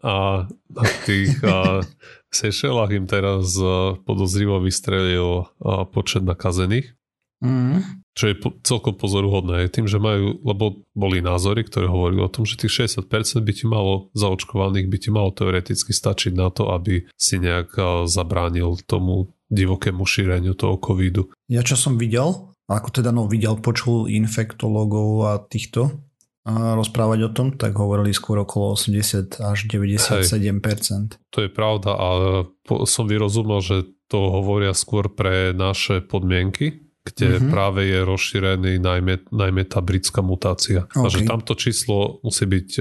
[0.00, 1.82] a na tých a,
[2.30, 3.56] Seychellách im teraz
[4.04, 5.48] podozrivo vystrelil
[5.90, 6.92] počet nakazených.
[7.40, 8.00] Mm.
[8.16, 9.68] Čo je po, celkom pozoruhodné.
[9.68, 13.04] Tým, že majú, lebo boli názory, ktoré hovorili o tom, že tých 60%
[13.44, 17.76] by ti malo zaočkovaných, by ti malo teoreticky stačiť na to, aby si nejak
[18.08, 21.30] zabránil tomu divokému šíreniu toho covidu.
[21.46, 26.02] Ja čo som videl, ako teda no videl, počul infektologov a týchto
[26.46, 30.22] a rozprávať o tom, tak hovorili skôr okolo 80 až 97%.
[30.22, 32.46] Hej, to je pravda, ale
[32.86, 37.50] som vyrozumel, že to hovoria skôr pre naše podmienky, kde mm-hmm.
[37.50, 40.86] práve je rozšírený najmä, najmä tá britská mutácia.
[40.94, 41.02] Okay.
[41.02, 42.78] A že tamto číslo musí byť,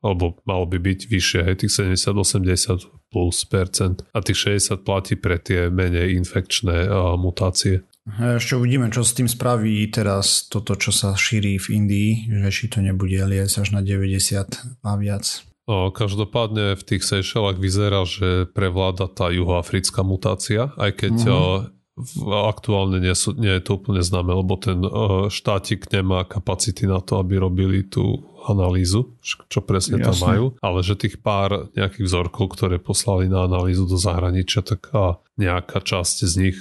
[0.00, 4.04] alebo malo by byť vyššie, hej, tých 70-80 plus percent.
[4.12, 6.88] A tých 60 platí pre tie menej infekčné
[7.20, 7.84] mutácie.
[8.16, 12.10] Ešte uvidíme, čo s tým spraví teraz toto, čo sa šíri v Indii,
[12.44, 15.44] že či to nebude liesť až na 90 a viac.
[15.68, 21.77] O, každopádne v tých Seychellách vyzerá, že prevláda tá juhoafrická mutácia, aj keď mm-hmm
[22.26, 27.02] aktuálne nie, sú, nie je to úplne známe, lebo ten uh, štátik nemá kapacity na
[27.02, 30.06] to, aby robili tú analýzu, čo presne Jasne.
[30.08, 34.88] tam majú, ale že tých pár nejakých vzorkov, ktoré poslali na analýzu do zahraničia, tak
[34.96, 36.58] a nejaká časť z nich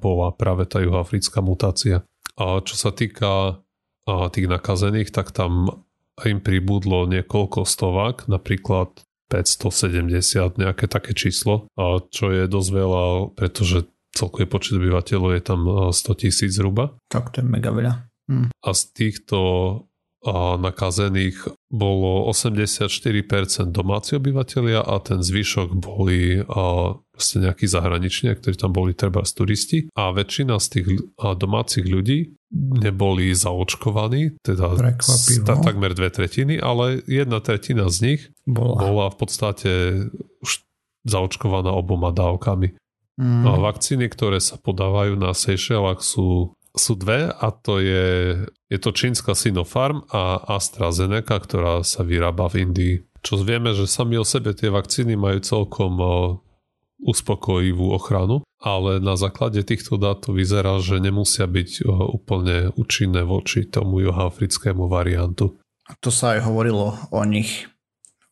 [0.00, 2.08] bola práve tá juhoafrická mutácia.
[2.40, 3.60] A čo sa týka
[4.06, 5.84] tých nakazených, tak tam
[6.24, 11.66] im pribudlo niekoľko stovák, napríklad 570, nejaké také číslo,
[12.14, 15.60] čo je dosť veľa, pretože celkový počet obyvateľov je tam
[15.92, 16.96] 100 eh, tisíc zhruba.
[17.12, 18.08] Tak to je mega veľa.
[18.32, 18.48] Hm.
[18.48, 19.38] A z týchto
[20.24, 22.88] eh, nakazených bolo 84%
[23.68, 29.32] domáci obyvateľia a ten zvyšok boli eh, proste nejakí zahraniční, ktorí tam boli treba z
[29.36, 34.78] turisti a väčšina z tých domácich ľudí neboli zaočkovaní, teda
[35.42, 39.70] ta, takmer dve tretiny, ale jedna tretina z nich bola, bola v podstate
[40.40, 40.62] už
[41.06, 42.78] zaočkovaná oboma dávkami.
[43.16, 43.48] Mm.
[43.48, 49.32] Vakcíny, ktoré sa podávajú na Seychellách sú, sú dve a to je, je to čínska
[49.32, 52.94] Sinopharm a AstraZeneca, ktorá sa vyrába v Indii.
[53.24, 55.96] Čo vieme, že sami o sebe tie vakcíny majú celkom
[57.00, 63.64] uspokojivú ochranu, ale na základe týchto dát to vyzerá, že nemusia byť úplne účinné voči
[63.64, 65.56] tomu juhoafrickému variantu.
[66.04, 67.64] To sa aj hovorilo o nich,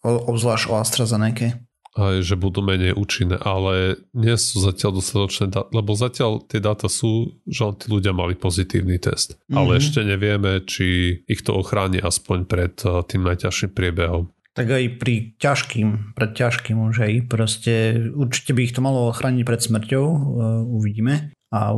[0.05, 1.63] obzvlášť o AstraZeneca
[1.94, 6.90] aj, že budú menej účinné, ale nie sú zatiaľ dostatočné dáta, lebo zatiaľ tie dáta
[6.90, 9.57] sú, že tí ľudia mali pozitívny test, mm-hmm.
[9.57, 14.35] ale ešte nevieme, či ich to ochráni aspoň pred eh, tým najťažším priebehom.
[14.54, 19.42] Tak aj pri ťažkým, pred ťažkým už aj proste určite by ich to malo ochrániť
[19.42, 21.74] pred smrťou, uh, uvidíme a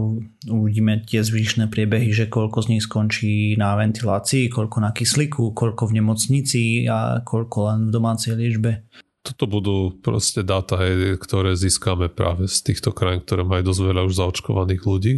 [0.52, 5.88] uvidíme tie zvyšné priebehy, že koľko z nich skončí na ventilácii, koľko na kyslíku, koľko
[5.88, 8.84] v nemocnici a koľko len v domácej liečbe
[9.26, 10.78] toto budú proste dáta,
[11.18, 15.14] ktoré získame práve z týchto krajín, ktoré majú dosť veľa už zaočkovaných ľudí.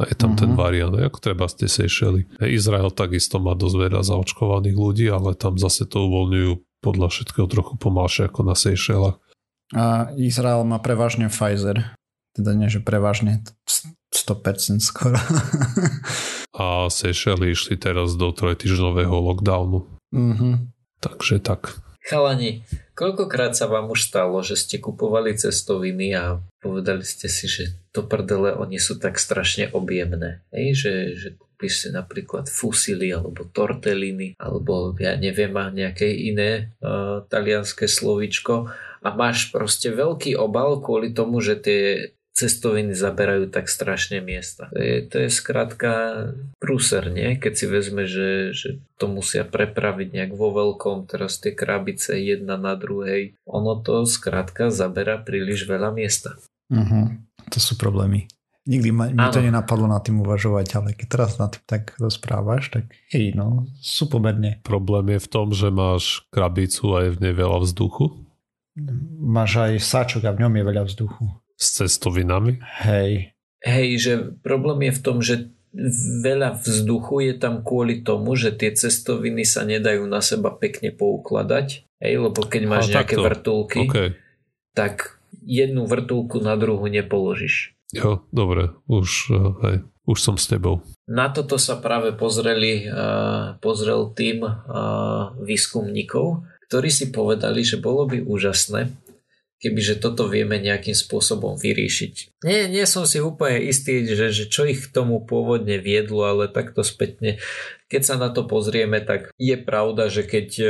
[0.00, 0.40] A je tam uh-huh.
[0.42, 0.58] ten mhm.
[0.58, 2.26] variant, ako treba ste Seychely.
[2.42, 7.78] Izrael takisto má dosť veľa zaočkovaných ľudí, ale tam zase to uvoľňujú podľa všetkého trochu
[7.78, 9.16] pomalšie ako na Seychellách.
[9.72, 11.94] A Izrael má prevažne Pfizer.
[12.32, 13.44] Teda nie, že prevažne
[14.12, 15.16] 100% skoro.
[16.52, 19.88] A Seychely išli teraz do trojtyžnového lockdownu.
[20.12, 20.54] Uh-huh.
[21.00, 21.80] Takže tak.
[22.02, 22.66] Chalani,
[22.98, 28.02] koľkokrát sa vám už stalo, že ste kupovali cestoviny a povedali ste si, že to
[28.02, 30.42] prdele, oni sú tak strašne objemné.
[30.50, 30.66] Hej?
[30.74, 37.22] Že, že kúpiš si napríklad fusily alebo torteliny alebo ja neviem, a nejaké iné uh,
[37.30, 38.66] talianské slovičko
[39.02, 44.72] a máš proste veľký obal kvôli tomu, že tie cestoviny zaberajú tak strašne miesta.
[44.72, 45.92] To je, to je skrátka
[46.56, 47.36] prúser, nie?
[47.36, 52.56] Keď si vezme, že, že to musia prepraviť nejak vo veľkom, teraz tie krabice jedna
[52.56, 53.36] na druhej.
[53.44, 56.40] Ono to skrátka zabera príliš veľa miesta.
[56.72, 57.12] Uh-huh.
[57.52, 58.32] To sú problémy.
[58.62, 62.70] Nikdy ma, mi to nenapadlo na tým uvažovať, ale keď teraz na tým tak rozprávaš,
[62.70, 64.62] tak hej, no, sú pomerne.
[64.62, 68.22] Problém je v tom, že máš krabicu a je v nej veľa vzduchu.
[69.18, 72.58] Máš aj sáčok a v ňom je veľa vzduchu s cestovinami.
[72.82, 73.38] Hej.
[73.62, 75.54] Hej, že problém je v tom, že
[76.20, 81.86] veľa vzduchu je tam kvôli tomu, že tie cestoviny sa nedajú na seba pekne poukladať.
[82.02, 83.26] Hej, lebo keď máš Ale nejaké takto.
[83.30, 84.08] vrtulky, okay.
[84.74, 87.78] tak jednu vrtulku na druhu nepoložíš.
[87.94, 89.76] Jo, dobre, už, eh, hej,
[90.08, 90.82] už som s tebou.
[91.06, 98.08] Na toto sa práve pozreli, uh, pozrel tým uh, výskumníkov, ktorí si povedali, že bolo
[98.08, 98.88] by úžasné,
[99.62, 102.42] kebyže toto vieme nejakým spôsobom vyriešiť.
[102.42, 106.50] Nie, nie som si úplne istý, že, že čo ich k tomu pôvodne viedlo, ale
[106.50, 107.38] takto spätne,
[107.86, 110.66] keď sa na to pozrieme, tak je pravda, že keď e,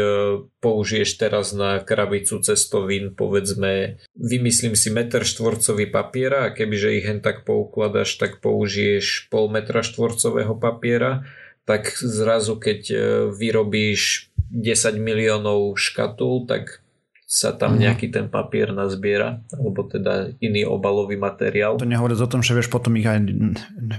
[0.61, 7.24] použiješ teraz na krabicu cestovín, povedzme, vymyslím si meter štvorcový papiera a kebyže ich hen
[7.24, 11.24] tak poukladaš, tak použiješ pol metra štvorcového papiera,
[11.64, 12.96] tak zrazu keď e,
[13.33, 16.81] vyrobíš 10 miliónov škatul, tak
[17.32, 17.78] sa tam mm.
[17.80, 21.80] nejaký ten papier nazbiera, alebo teda iný obalový materiál.
[21.80, 23.24] To nehovoriac o tom, že vieš potom ich aj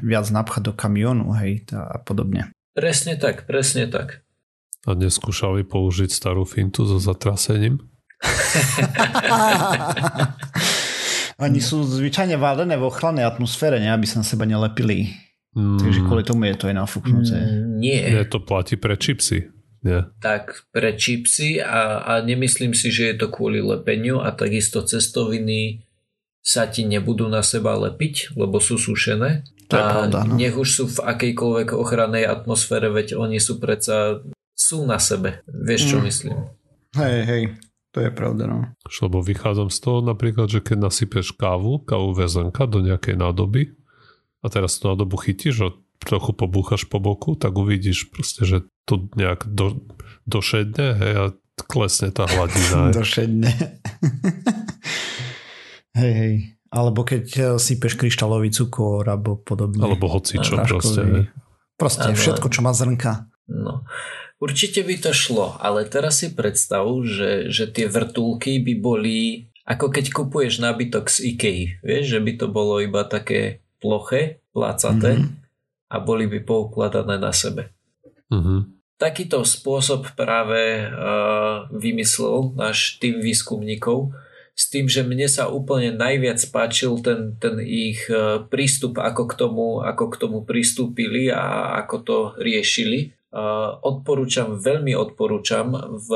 [0.05, 2.53] viac napchať do kamionu, hej, a podobne.
[2.77, 4.21] Presne tak, presne tak.
[4.85, 7.81] A neskúšali použiť starú fintu so zatrasením?
[11.41, 15.09] Oni sú zvyčajne válené v ochrannej atmosfére, ne, aby sa na seba nelepili.
[15.57, 15.81] Mm.
[15.81, 17.33] Takže kvôli tomu je to aj nafúknuté.
[17.33, 17.97] Mm, nie.
[17.97, 19.49] Nie, to platí pre čipsy.
[19.83, 20.15] Yeah.
[20.23, 25.83] tak pre čipsy a, a nemyslím si, že je to kvôli lepeniu a takisto cestoviny
[26.39, 29.43] sa ti nebudú na seba lepiť, lebo sú sušené.
[29.67, 30.39] To a pravda, no.
[30.39, 34.23] nech už sú v akejkoľvek ochrannej atmosfére, veď oni sú predsa
[34.55, 35.43] sú na sebe.
[35.51, 36.03] Vieš, čo mm.
[36.07, 36.37] myslím?
[36.95, 37.43] Hej, hej,
[37.91, 38.59] to je pravda, no.
[38.87, 43.75] Lebo vychádzam z toho napríklad, že keď nasypeš kávu, kávu väzenka do nejakej nádoby
[44.39, 45.69] a teraz tú nádobu chytíš a
[46.05, 49.83] trochu pobúchaš po boku, tak uvidíš proste, že to nejak do,
[50.27, 51.25] došedne hej, a
[51.67, 52.91] klesne tá hladina.
[52.99, 53.51] došedne.
[55.99, 56.35] hej, hej.
[56.73, 59.83] Alebo keď eh, sypeš kryštálový cukor alebo podobne.
[59.83, 61.01] Alebo hocičo proste.
[61.01, 61.23] Hej.
[61.77, 62.17] Proste ano.
[62.17, 63.29] všetko, čo má zrnka.
[63.49, 63.83] No.
[64.43, 69.95] Určite by to šlo, ale teraz si predstav, že, že tie vrtulky by boli ako
[69.95, 71.79] keď kupuješ nábytok z IKEA.
[71.79, 75.42] Vieš, že by to bolo iba také ploché, plácaté mm-hmm.
[75.93, 77.69] A boli by poukladané na sebe.
[78.33, 78.59] Mm-hmm.
[78.97, 84.09] Takýto spôsob práve uh, vymyslel náš tým výskumníkov
[84.53, 89.33] s tým, že mne sa úplne najviac páčil ten, ten ich uh, prístup, ako k,
[89.37, 93.13] tomu, ako k tomu pristúpili a ako to riešili.
[93.33, 95.73] Uh, odporúčam, veľmi odporúčam.
[95.97, 96.09] V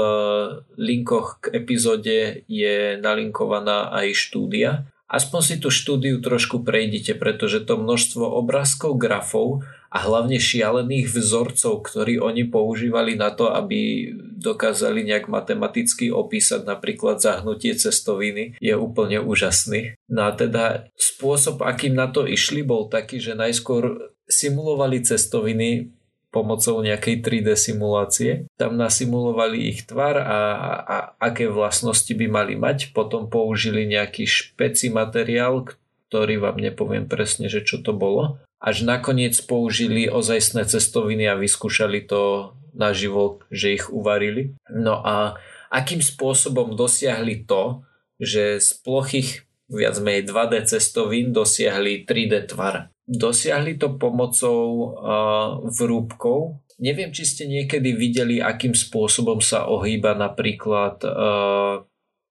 [0.77, 7.79] linkoch k epizóde je nalinkovaná aj štúdia Aspoň si tú štúdiu trošku prejdite, pretože to
[7.79, 15.31] množstvo obrázkov, grafov a hlavne šialených vzorcov, ktorí oni používali na to, aby dokázali nejak
[15.31, 19.95] matematicky opísať napríklad zahnutie cestoviny, je úplne úžasný.
[20.11, 25.96] No a teda spôsob, akým na to išli, bol taký, že najskôr simulovali cestoviny
[26.29, 28.45] pomocou nejakej 3D simulácie.
[28.59, 30.39] Tam nasimulovali ich tvar a,
[30.83, 32.91] a aké vlastnosti by mali mať.
[32.91, 35.65] Potom použili nejaký špeci materiál,
[36.11, 38.39] ktorý vám nepoviem presne, že čo to bolo.
[38.57, 44.53] Až nakoniec použili ozajstné cestoviny a vyskúšali to naživo, že ich uvarili.
[44.69, 45.37] No a
[45.69, 47.85] akým spôsobom dosiahli to,
[48.17, 52.89] že z plochých viac menej 2D cestovín dosiahli 3D tvar.
[53.07, 56.59] Dosiahli to pomocou uh, vrúbkov.
[56.77, 61.87] Neviem, či ste niekedy videli, akým spôsobom sa ohýba napríklad uh,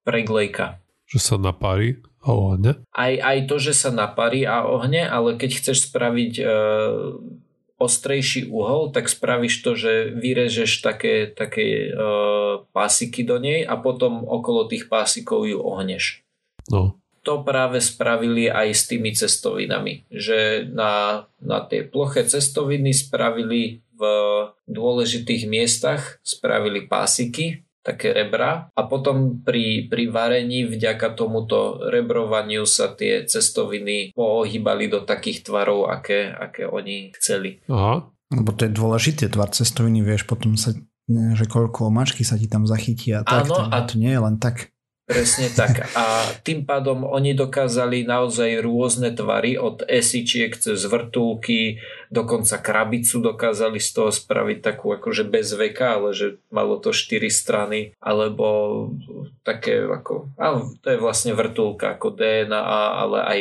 [0.07, 0.79] preglejka.
[1.11, 2.71] Že sa naparí a ohne?
[2.91, 6.45] Aj, aj to, že sa naparí a ohne, ale keď chceš spraviť e,
[7.79, 11.99] ostrejší uhol, tak spravíš to, že vyrežeš také, také e,
[12.75, 16.27] pásiky do nej a potom okolo tých pásikov ju ohneš.
[16.67, 16.99] No.
[17.27, 24.03] To práve spravili aj s tými cestovinami, že na, na tej ploche cestoviny spravili v
[24.71, 32.91] dôležitých miestach, spravili pásiky také rebra a potom pri, pri varení vďaka tomuto rebrovaniu sa
[32.91, 37.63] tie cestoviny pohybali do takých tvarov, aké, aké oni chceli.
[37.71, 38.11] Aha.
[38.27, 40.75] Lebo to je dôležité, tvar cestoviny, vieš, potom sa,
[41.07, 43.47] že koľko mačky sa ti tam zachytí a tak.
[43.47, 44.75] Áno, to, a- to nie je len tak.
[45.07, 45.87] Presne tak.
[45.95, 51.79] A tým pádom oni dokázali naozaj rôzne tvary od esičiek cez vrtulky,
[52.11, 57.23] dokonca krabicu dokázali z toho spraviť takú akože bez veka, ale že malo to 4
[57.31, 58.91] strany, alebo
[59.47, 62.63] také ako, a to je vlastne vrtulka ako DNA,
[62.99, 63.41] ale aj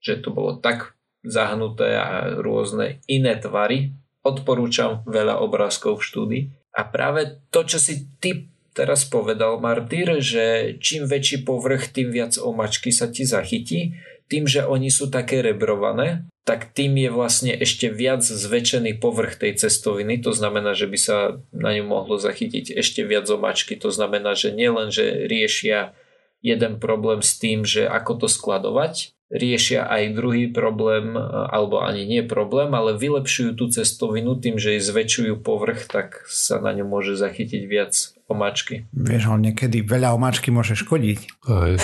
[0.00, 3.92] že to bolo tak zahnuté a rôzne iné tvary.
[4.24, 6.42] Odporúčam veľa obrázkov v štúdii.
[6.76, 12.36] A práve to, čo si ty teraz povedal, Martyr, že čím väčší povrch, tým viac
[12.36, 13.96] omačky sa ti zachytí.
[14.28, 19.54] Tým, že oni sú také rebrované, tak tým je vlastne ešte viac zväčšený povrch tej
[19.54, 20.18] cestoviny.
[20.22, 21.16] To znamená, že by sa
[21.54, 23.78] na ňu mohlo zachytiť ešte viac omačky.
[23.78, 25.94] To znamená, že nielen, že riešia
[26.42, 31.18] jeden problém s tým, že ako to skladovať, riešia aj druhý problém,
[31.50, 36.62] alebo ani nie problém, ale vylepšujú tú cestovinu tým, že jej zväčšujú povrch, tak sa
[36.62, 38.90] na ňu môže zachytiť viac omačky.
[38.90, 41.18] Vieš, ale niekedy veľa omáčky môže škodiť.
[41.46, 41.78] Aj,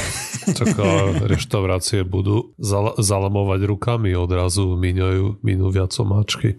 [0.53, 0.91] tak a
[1.25, 6.59] reštaurácie budú zal- zalamovať rukami, odrazu míňajú, minú viac omáčky.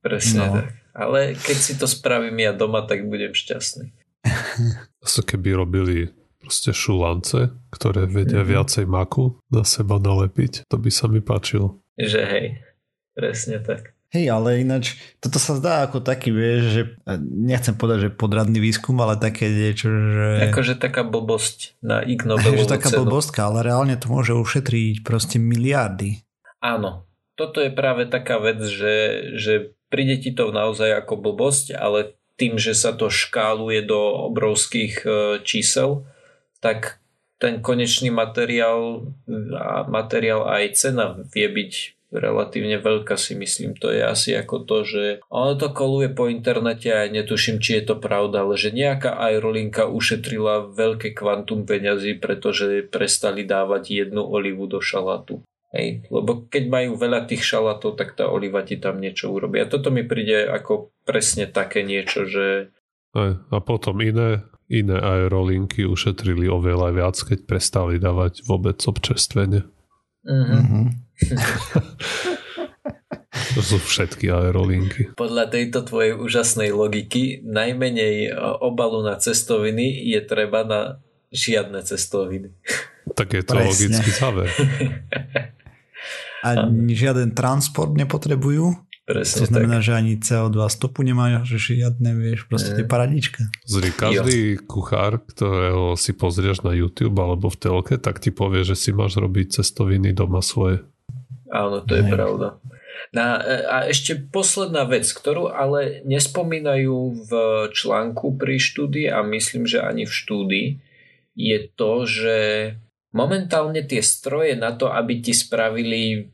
[0.00, 0.52] Presne No.
[0.56, 0.66] tak.
[0.92, 3.94] Ale keď si to spravím ja doma, tak budem šťastný.
[5.00, 7.38] Zase keby robili proste šulance,
[7.70, 8.48] ktoré vedia Mhm.
[8.48, 11.78] viacej maku na seba nalepiť, to by sa mi páčilo.
[11.94, 12.46] Že hej,
[13.12, 13.91] presne tak.
[14.12, 16.82] Hej, ale ináč, toto sa zdá ako taký, vieš, že
[17.32, 20.52] nechcem povedať, že podradný výskum, ale také niečo, že...
[20.52, 23.08] Akože taká blbosť na Ig že Nobelovú taká cenu.
[23.08, 26.20] blbostka, ale reálne to môže ušetriť proste miliardy.
[26.60, 27.08] Áno,
[27.40, 32.60] toto je práve taká vec, že, že príde ti to naozaj ako blbosť, ale tým,
[32.60, 35.08] že sa to škáluje do obrovských e,
[35.40, 36.04] čísel,
[36.60, 37.00] tak
[37.40, 39.08] ten konečný materiál
[39.56, 43.72] a materiál aj cena vie byť relatívne veľká si myslím.
[43.80, 47.80] To je asi ako to, že ono to koluje po internete a ja netuším, či
[47.80, 54.20] je to pravda, ale že nejaká aerolinka ušetrila veľké kvantum peňazí, pretože prestali dávať jednu
[54.20, 55.40] olivu do šalátu.
[55.72, 59.56] Hej, lebo keď majú veľa tých šalátov, tak tá oliva ti tam niečo urobí.
[59.56, 62.68] A toto mi príde ako presne také niečo, že
[63.16, 69.64] Aj, a potom iné, iné aerolinky ušetrili oveľa viac, keď prestali dávať vôbec občerstvenie.
[70.28, 70.80] mhm.
[73.72, 75.16] To sú všetky aerolinky.
[75.16, 80.80] podľa tejto tvojej úžasnej logiky najmenej e, obalu na cestoviny je treba na
[81.32, 82.52] žiadne cestoviny.
[83.16, 83.68] Tak je to Presne.
[83.72, 84.48] logický záver.
[86.44, 88.76] A žiaden transport nepotrebujú.
[89.02, 89.86] Presne To znamená, tak.
[89.88, 93.50] že ani CO2 stopu nemá, že žiadne, vieš, proste to je paradička.
[93.66, 98.78] Zri, každý kuchár, ktorého si pozrieš na YouTube alebo v telke, tak ti povie, že
[98.78, 100.86] si máš robiť cestoviny doma svoje.
[101.50, 102.12] Áno, to je Hej.
[102.14, 102.48] pravda.
[103.12, 107.32] Na, a ešte posledná vec, ktorú ale nespomínajú v
[107.72, 110.68] článku pri štúdii a myslím, že ani v štúdii,
[111.36, 112.38] je to, že
[113.12, 116.32] momentálne tie stroje na to, aby ti spravili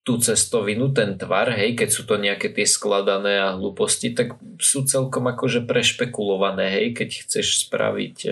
[0.00, 4.88] tú cestovinu, ten tvar, hej, keď sú to nejaké tie skladané a hlúposti, tak sú
[4.88, 8.30] celkom akože prešpekulované, hej, keď chceš spraviť e,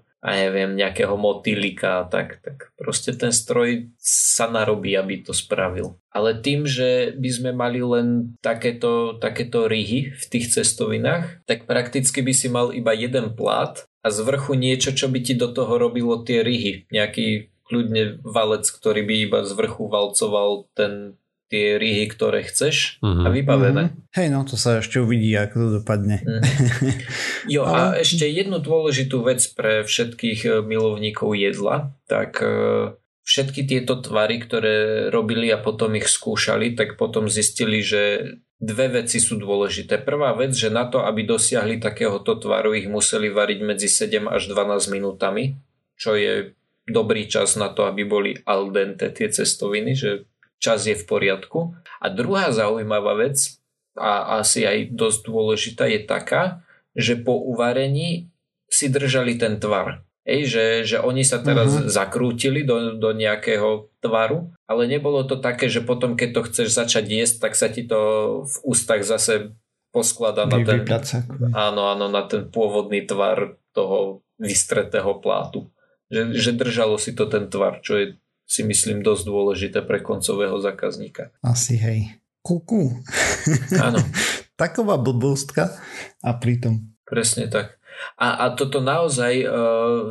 [0.00, 5.99] a neviem, nejakého motýlika a tak, tak proste ten stroj sa narobí, aby to spravil.
[6.10, 12.18] Ale tým, že by sme mali len takéto, takéto ryhy v tých cestovinách, tak prakticky
[12.18, 15.78] by si mal iba jeden plát a z vrchu niečo, čo by ti do toho
[15.78, 16.90] robilo tie ryhy.
[16.90, 21.14] Nejaký kľudne valec, ktorý by iba z vrchu valcoval ten,
[21.46, 23.22] tie ryhy, ktoré chceš Mhm.
[23.22, 23.84] a vybavené.
[23.90, 23.94] Mhm.
[24.10, 26.22] Hej, no to sa ešte uvidí, ako to dopadne.
[26.26, 26.42] Mhm.
[27.46, 32.94] Jo a ešte jednu dôležitú vec pre všetkých e, milovníkov jedla, tak e,
[33.24, 34.76] všetky tieto tvary, ktoré
[35.12, 40.00] robili a potom ich skúšali, tak potom zistili, že dve veci sú dôležité.
[40.04, 44.52] Prvá vec, že na to, aby dosiahli takéhoto tvaru, ich museli variť medzi 7 až
[44.52, 45.56] 12 minútami,
[45.96, 46.52] čo je
[46.88, 50.10] dobrý čas na to, aby boli al dente tie cestoviny, že
[50.60, 51.72] čas je v poriadku.
[52.02, 53.56] A druhá zaujímavá vec,
[53.96, 56.64] a asi aj dosť dôležitá, je taká,
[56.96, 58.28] že po uvarení
[58.70, 60.04] si držali ten tvar.
[60.20, 61.88] Hej, že, že oni sa teraz uh-huh.
[61.88, 67.04] zakrútili do, do nejakého tvaru, ale nebolo to také, že potom keď to chceš začať
[67.08, 68.00] jesť, tak sa ti to
[68.44, 69.56] v ústach zase
[69.90, 70.84] posklada na ten,
[71.56, 75.72] áno, áno, na ten pôvodný tvar toho vystretého plátu.
[76.10, 78.06] Že, že držalo si to ten tvar, čo je
[78.50, 81.30] si myslím dosť dôležité pre koncového zákazníka.
[81.38, 82.18] Asi hej.
[82.42, 82.98] Kuku.
[83.78, 84.02] Áno.
[84.60, 85.70] Taková blbostka
[86.18, 86.82] a pritom.
[87.06, 87.79] Presne tak.
[88.20, 89.48] A, a toto naozaj, e,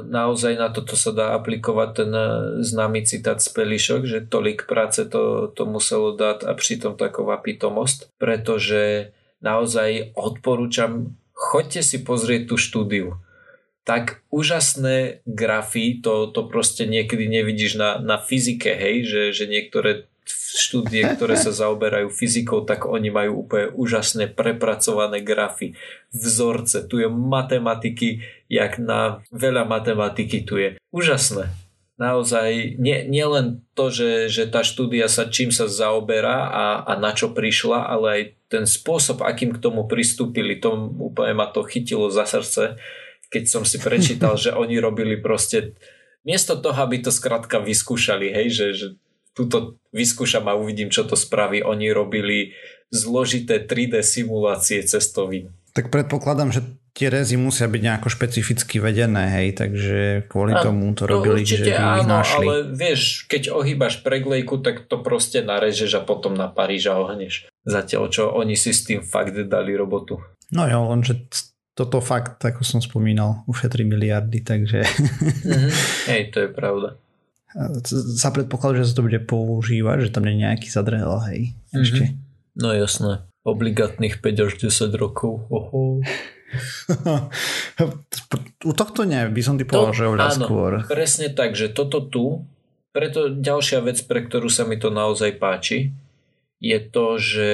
[0.09, 2.27] naozaj na toto sa dá aplikovať ten e,
[2.65, 8.09] známy citát z Pelišok, že tolik práce to, to muselo dať a pritom taková pitomosť,
[8.17, 9.13] pretože
[9.45, 13.21] naozaj odporúčam, choďte si pozrieť tú štúdiu.
[13.87, 20.05] Tak úžasné grafy, to, to proste niekedy nevidíš na, na fyzike, hej, že, že niektoré
[20.49, 25.77] štúdie, ktoré sa zaoberajú fyzikou, tak oni majú úplne úžasné prepracované grafy,
[26.09, 30.69] vzorce, tu je matematiky, jak na veľa matematiky tu je.
[30.89, 31.53] Úžasné.
[31.99, 36.95] Naozaj nie, nie len to, že, že tá štúdia sa čím sa zaoberá a, a
[36.95, 41.67] na čo prišla, ale aj ten spôsob, akým k tomu pristúpili, to úplne ma to
[41.67, 42.79] chytilo za srdce,
[43.27, 45.75] keď som si prečítal, že oni robili proste
[46.23, 48.87] miesto toho, aby to skrátka vyskúšali, hej, že, že
[49.33, 51.63] túto vyskúšam a uvidím, čo to spraví.
[51.63, 52.53] Oni robili
[52.89, 55.53] zložité 3D simulácie cestovín.
[55.77, 56.65] Tak predpokladám, že
[56.97, 61.61] tie rezy musia byť nejako špecificky vedené, hej, takže kvôli a, tomu to robili, to
[61.61, 62.45] že áno, ich našli.
[62.45, 67.47] ale vieš, keď ohýbaš preglejku, tak to proste narežeš a potom na Paríž a ohneš.
[67.63, 70.19] Zatiaľ, čo oni si s tým fakt dali robotu.
[70.49, 71.29] No jo, lenže
[71.77, 74.83] toto fakt, ako som spomínal, ušetrí miliardy, takže...
[74.83, 75.71] Mm-hmm.
[76.11, 76.99] Hej, to je pravda
[77.89, 82.03] za predpoklad, že sa to bude používať, že tam nie je nejaký zadrhel, hej, ešte.
[82.13, 82.61] Mm-hmm.
[82.61, 85.49] No jasné, obligátnych 5 až 10 rokov.
[85.49, 86.05] Oho.
[88.69, 90.71] U tohto nie, by som ty povedal, to, že oveľa áno, skôr.
[90.89, 92.45] presne tak, že toto tu,
[92.89, 95.93] preto ďalšia vec, pre ktorú sa mi to naozaj páči,
[96.59, 97.51] je to, že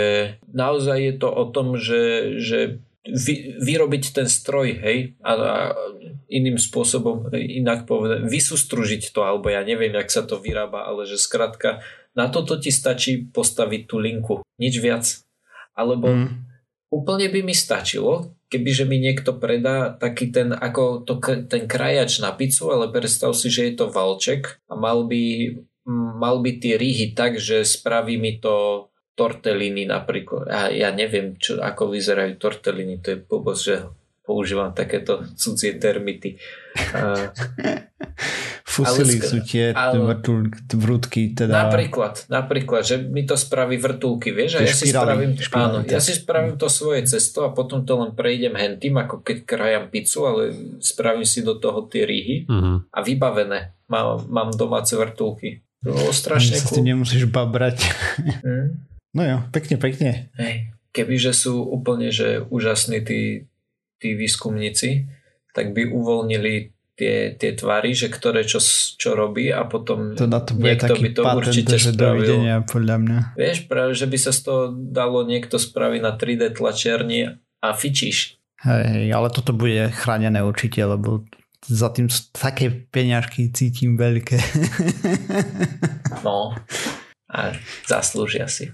[0.49, 5.53] naozaj je to o tom, že, že vy, vyrobiť ten stroj, hej, a, a
[6.29, 11.21] iným spôsobom, inak povedať, vysústružiť to, alebo ja neviem, jak sa to vyrába, ale že
[11.21, 11.85] skrátka,
[12.17, 15.05] na toto ti stačí postaviť tú linku, nič viac.
[15.75, 16.29] Alebo mm.
[16.89, 22.31] úplne by mi stačilo, kebyže mi niekto predá taký ten, ako to, ten krajač na
[22.31, 25.53] pizzu, ale predstav si, že je to valček a mal by,
[26.17, 30.45] mal by tie rýhy tak, že spraví mi to torteliny napríklad.
[30.51, 33.75] A ja neviem, čo, ako vyzerajú torteliny, to je blbosť, že
[34.25, 36.35] používam takéto cudzie termity.
[36.91, 37.29] Uh,
[38.75, 39.71] Fusily sú tie
[40.75, 41.31] vrútky.
[41.31, 41.69] Teda...
[41.69, 46.11] Napríklad, napríklad, že mi to spraví vrtulky, vieš, a ja si, spravím, áno, ja si
[46.11, 50.41] spravím to svoje cesto a potom to len prejdem hentým, ako keď krajam pizzu, ale
[50.83, 52.83] spravím si do toho tie rýhy uh-huh.
[52.91, 53.77] a vybavené.
[53.87, 55.63] Mám, mám domáce vrtulky.
[55.85, 56.81] To bolo strašne cool.
[56.81, 57.77] nemusíš babrať.
[58.41, 58.81] Hmm?
[59.15, 60.27] No jo, pekne, pekne.
[60.35, 63.47] Hej, kebyže sú úplne že úžasní tí,
[63.95, 65.07] tí výskumníci,
[65.55, 68.59] tak by uvoľnili tie, tie tvary, že ktoré čo,
[68.99, 72.27] čo robí a potom to na to bude niekto by to patent, určite že spravil.
[72.27, 73.19] Dovidenia, podľa mňa.
[73.39, 78.39] Vieš, práve, že by sa z toho dalo niekto spraviť na 3D tlačiarni a fičíš.
[78.63, 81.27] Hej, ale toto bude chránené určite, lebo
[81.67, 84.37] za tým také peňažky cítim veľké.
[86.25, 86.55] no,
[87.27, 87.39] a
[87.87, 88.71] zaslúžia si.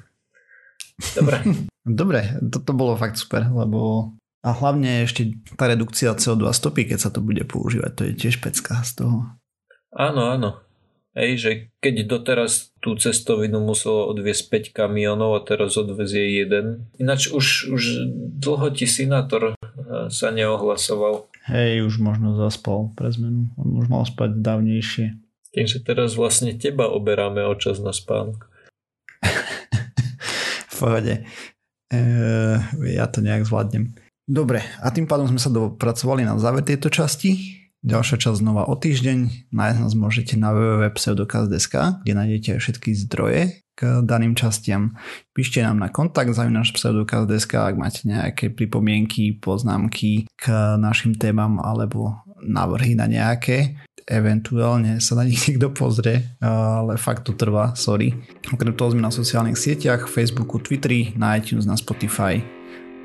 [1.17, 1.37] Dobre.
[1.81, 7.09] Dobre, toto bolo fakt super, lebo a hlavne ešte tá redukcia CO2 stopy, keď sa
[7.13, 9.37] to bude používať, to je tiež pecka z toho.
[9.93, 10.61] Áno, áno.
[11.11, 11.51] Ej, že
[11.83, 16.87] keď doteraz tú cestovinu muselo odviesť 5 kamionov a teraz odvezie jeden.
[16.95, 17.83] Ináč už, už
[18.39, 19.55] dlho ti sinátor eh,
[20.07, 21.27] sa neohlasoval.
[21.51, 23.51] Hej, už možno zaspal pre zmenu.
[23.59, 25.19] On už mal spať dávnejšie.
[25.51, 28.47] Takže teraz vlastne teba oberáme o čas na spánok.
[30.81, 31.13] Pohode.
[31.93, 31.99] E,
[32.89, 33.93] ja to nejak zvládnem.
[34.25, 37.61] Dobre, a tým pádom sme sa dopracovali na záver tejto časti.
[37.81, 39.49] Ďalšia časť znova o týždeň.
[39.49, 44.93] Nájsť nás môžete na www.pseudokaz.sk, kde nájdete všetky zdroje k daným častiam.
[45.33, 52.21] Píšte nám na kontakt zavinaš pseudokaz.sk, ak máte nejaké pripomienky, poznámky k našim témam alebo
[52.45, 53.81] návrhy na nejaké
[54.11, 58.11] eventuálne sa na nich niekto pozrie, ale fakt to trvá, sorry.
[58.51, 62.43] Okrem toho sme na sociálnych sieťach, Facebooku, Twitteri, na iTunes, na Spotify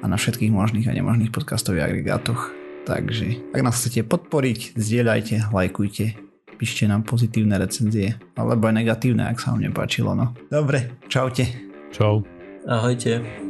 [0.03, 2.51] a na všetkých možných a nemožných podcastových agregátoch.
[2.87, 6.05] Takže ak nás chcete podporiť, zdieľajte, lajkujte,
[6.59, 10.15] píšte nám pozitívne recenzie, alebo aj negatívne, ak sa vám nepáčilo.
[10.15, 10.35] No.
[10.51, 11.47] Dobre, čaute.
[11.91, 12.23] Čau.
[12.67, 13.46] Ahojte.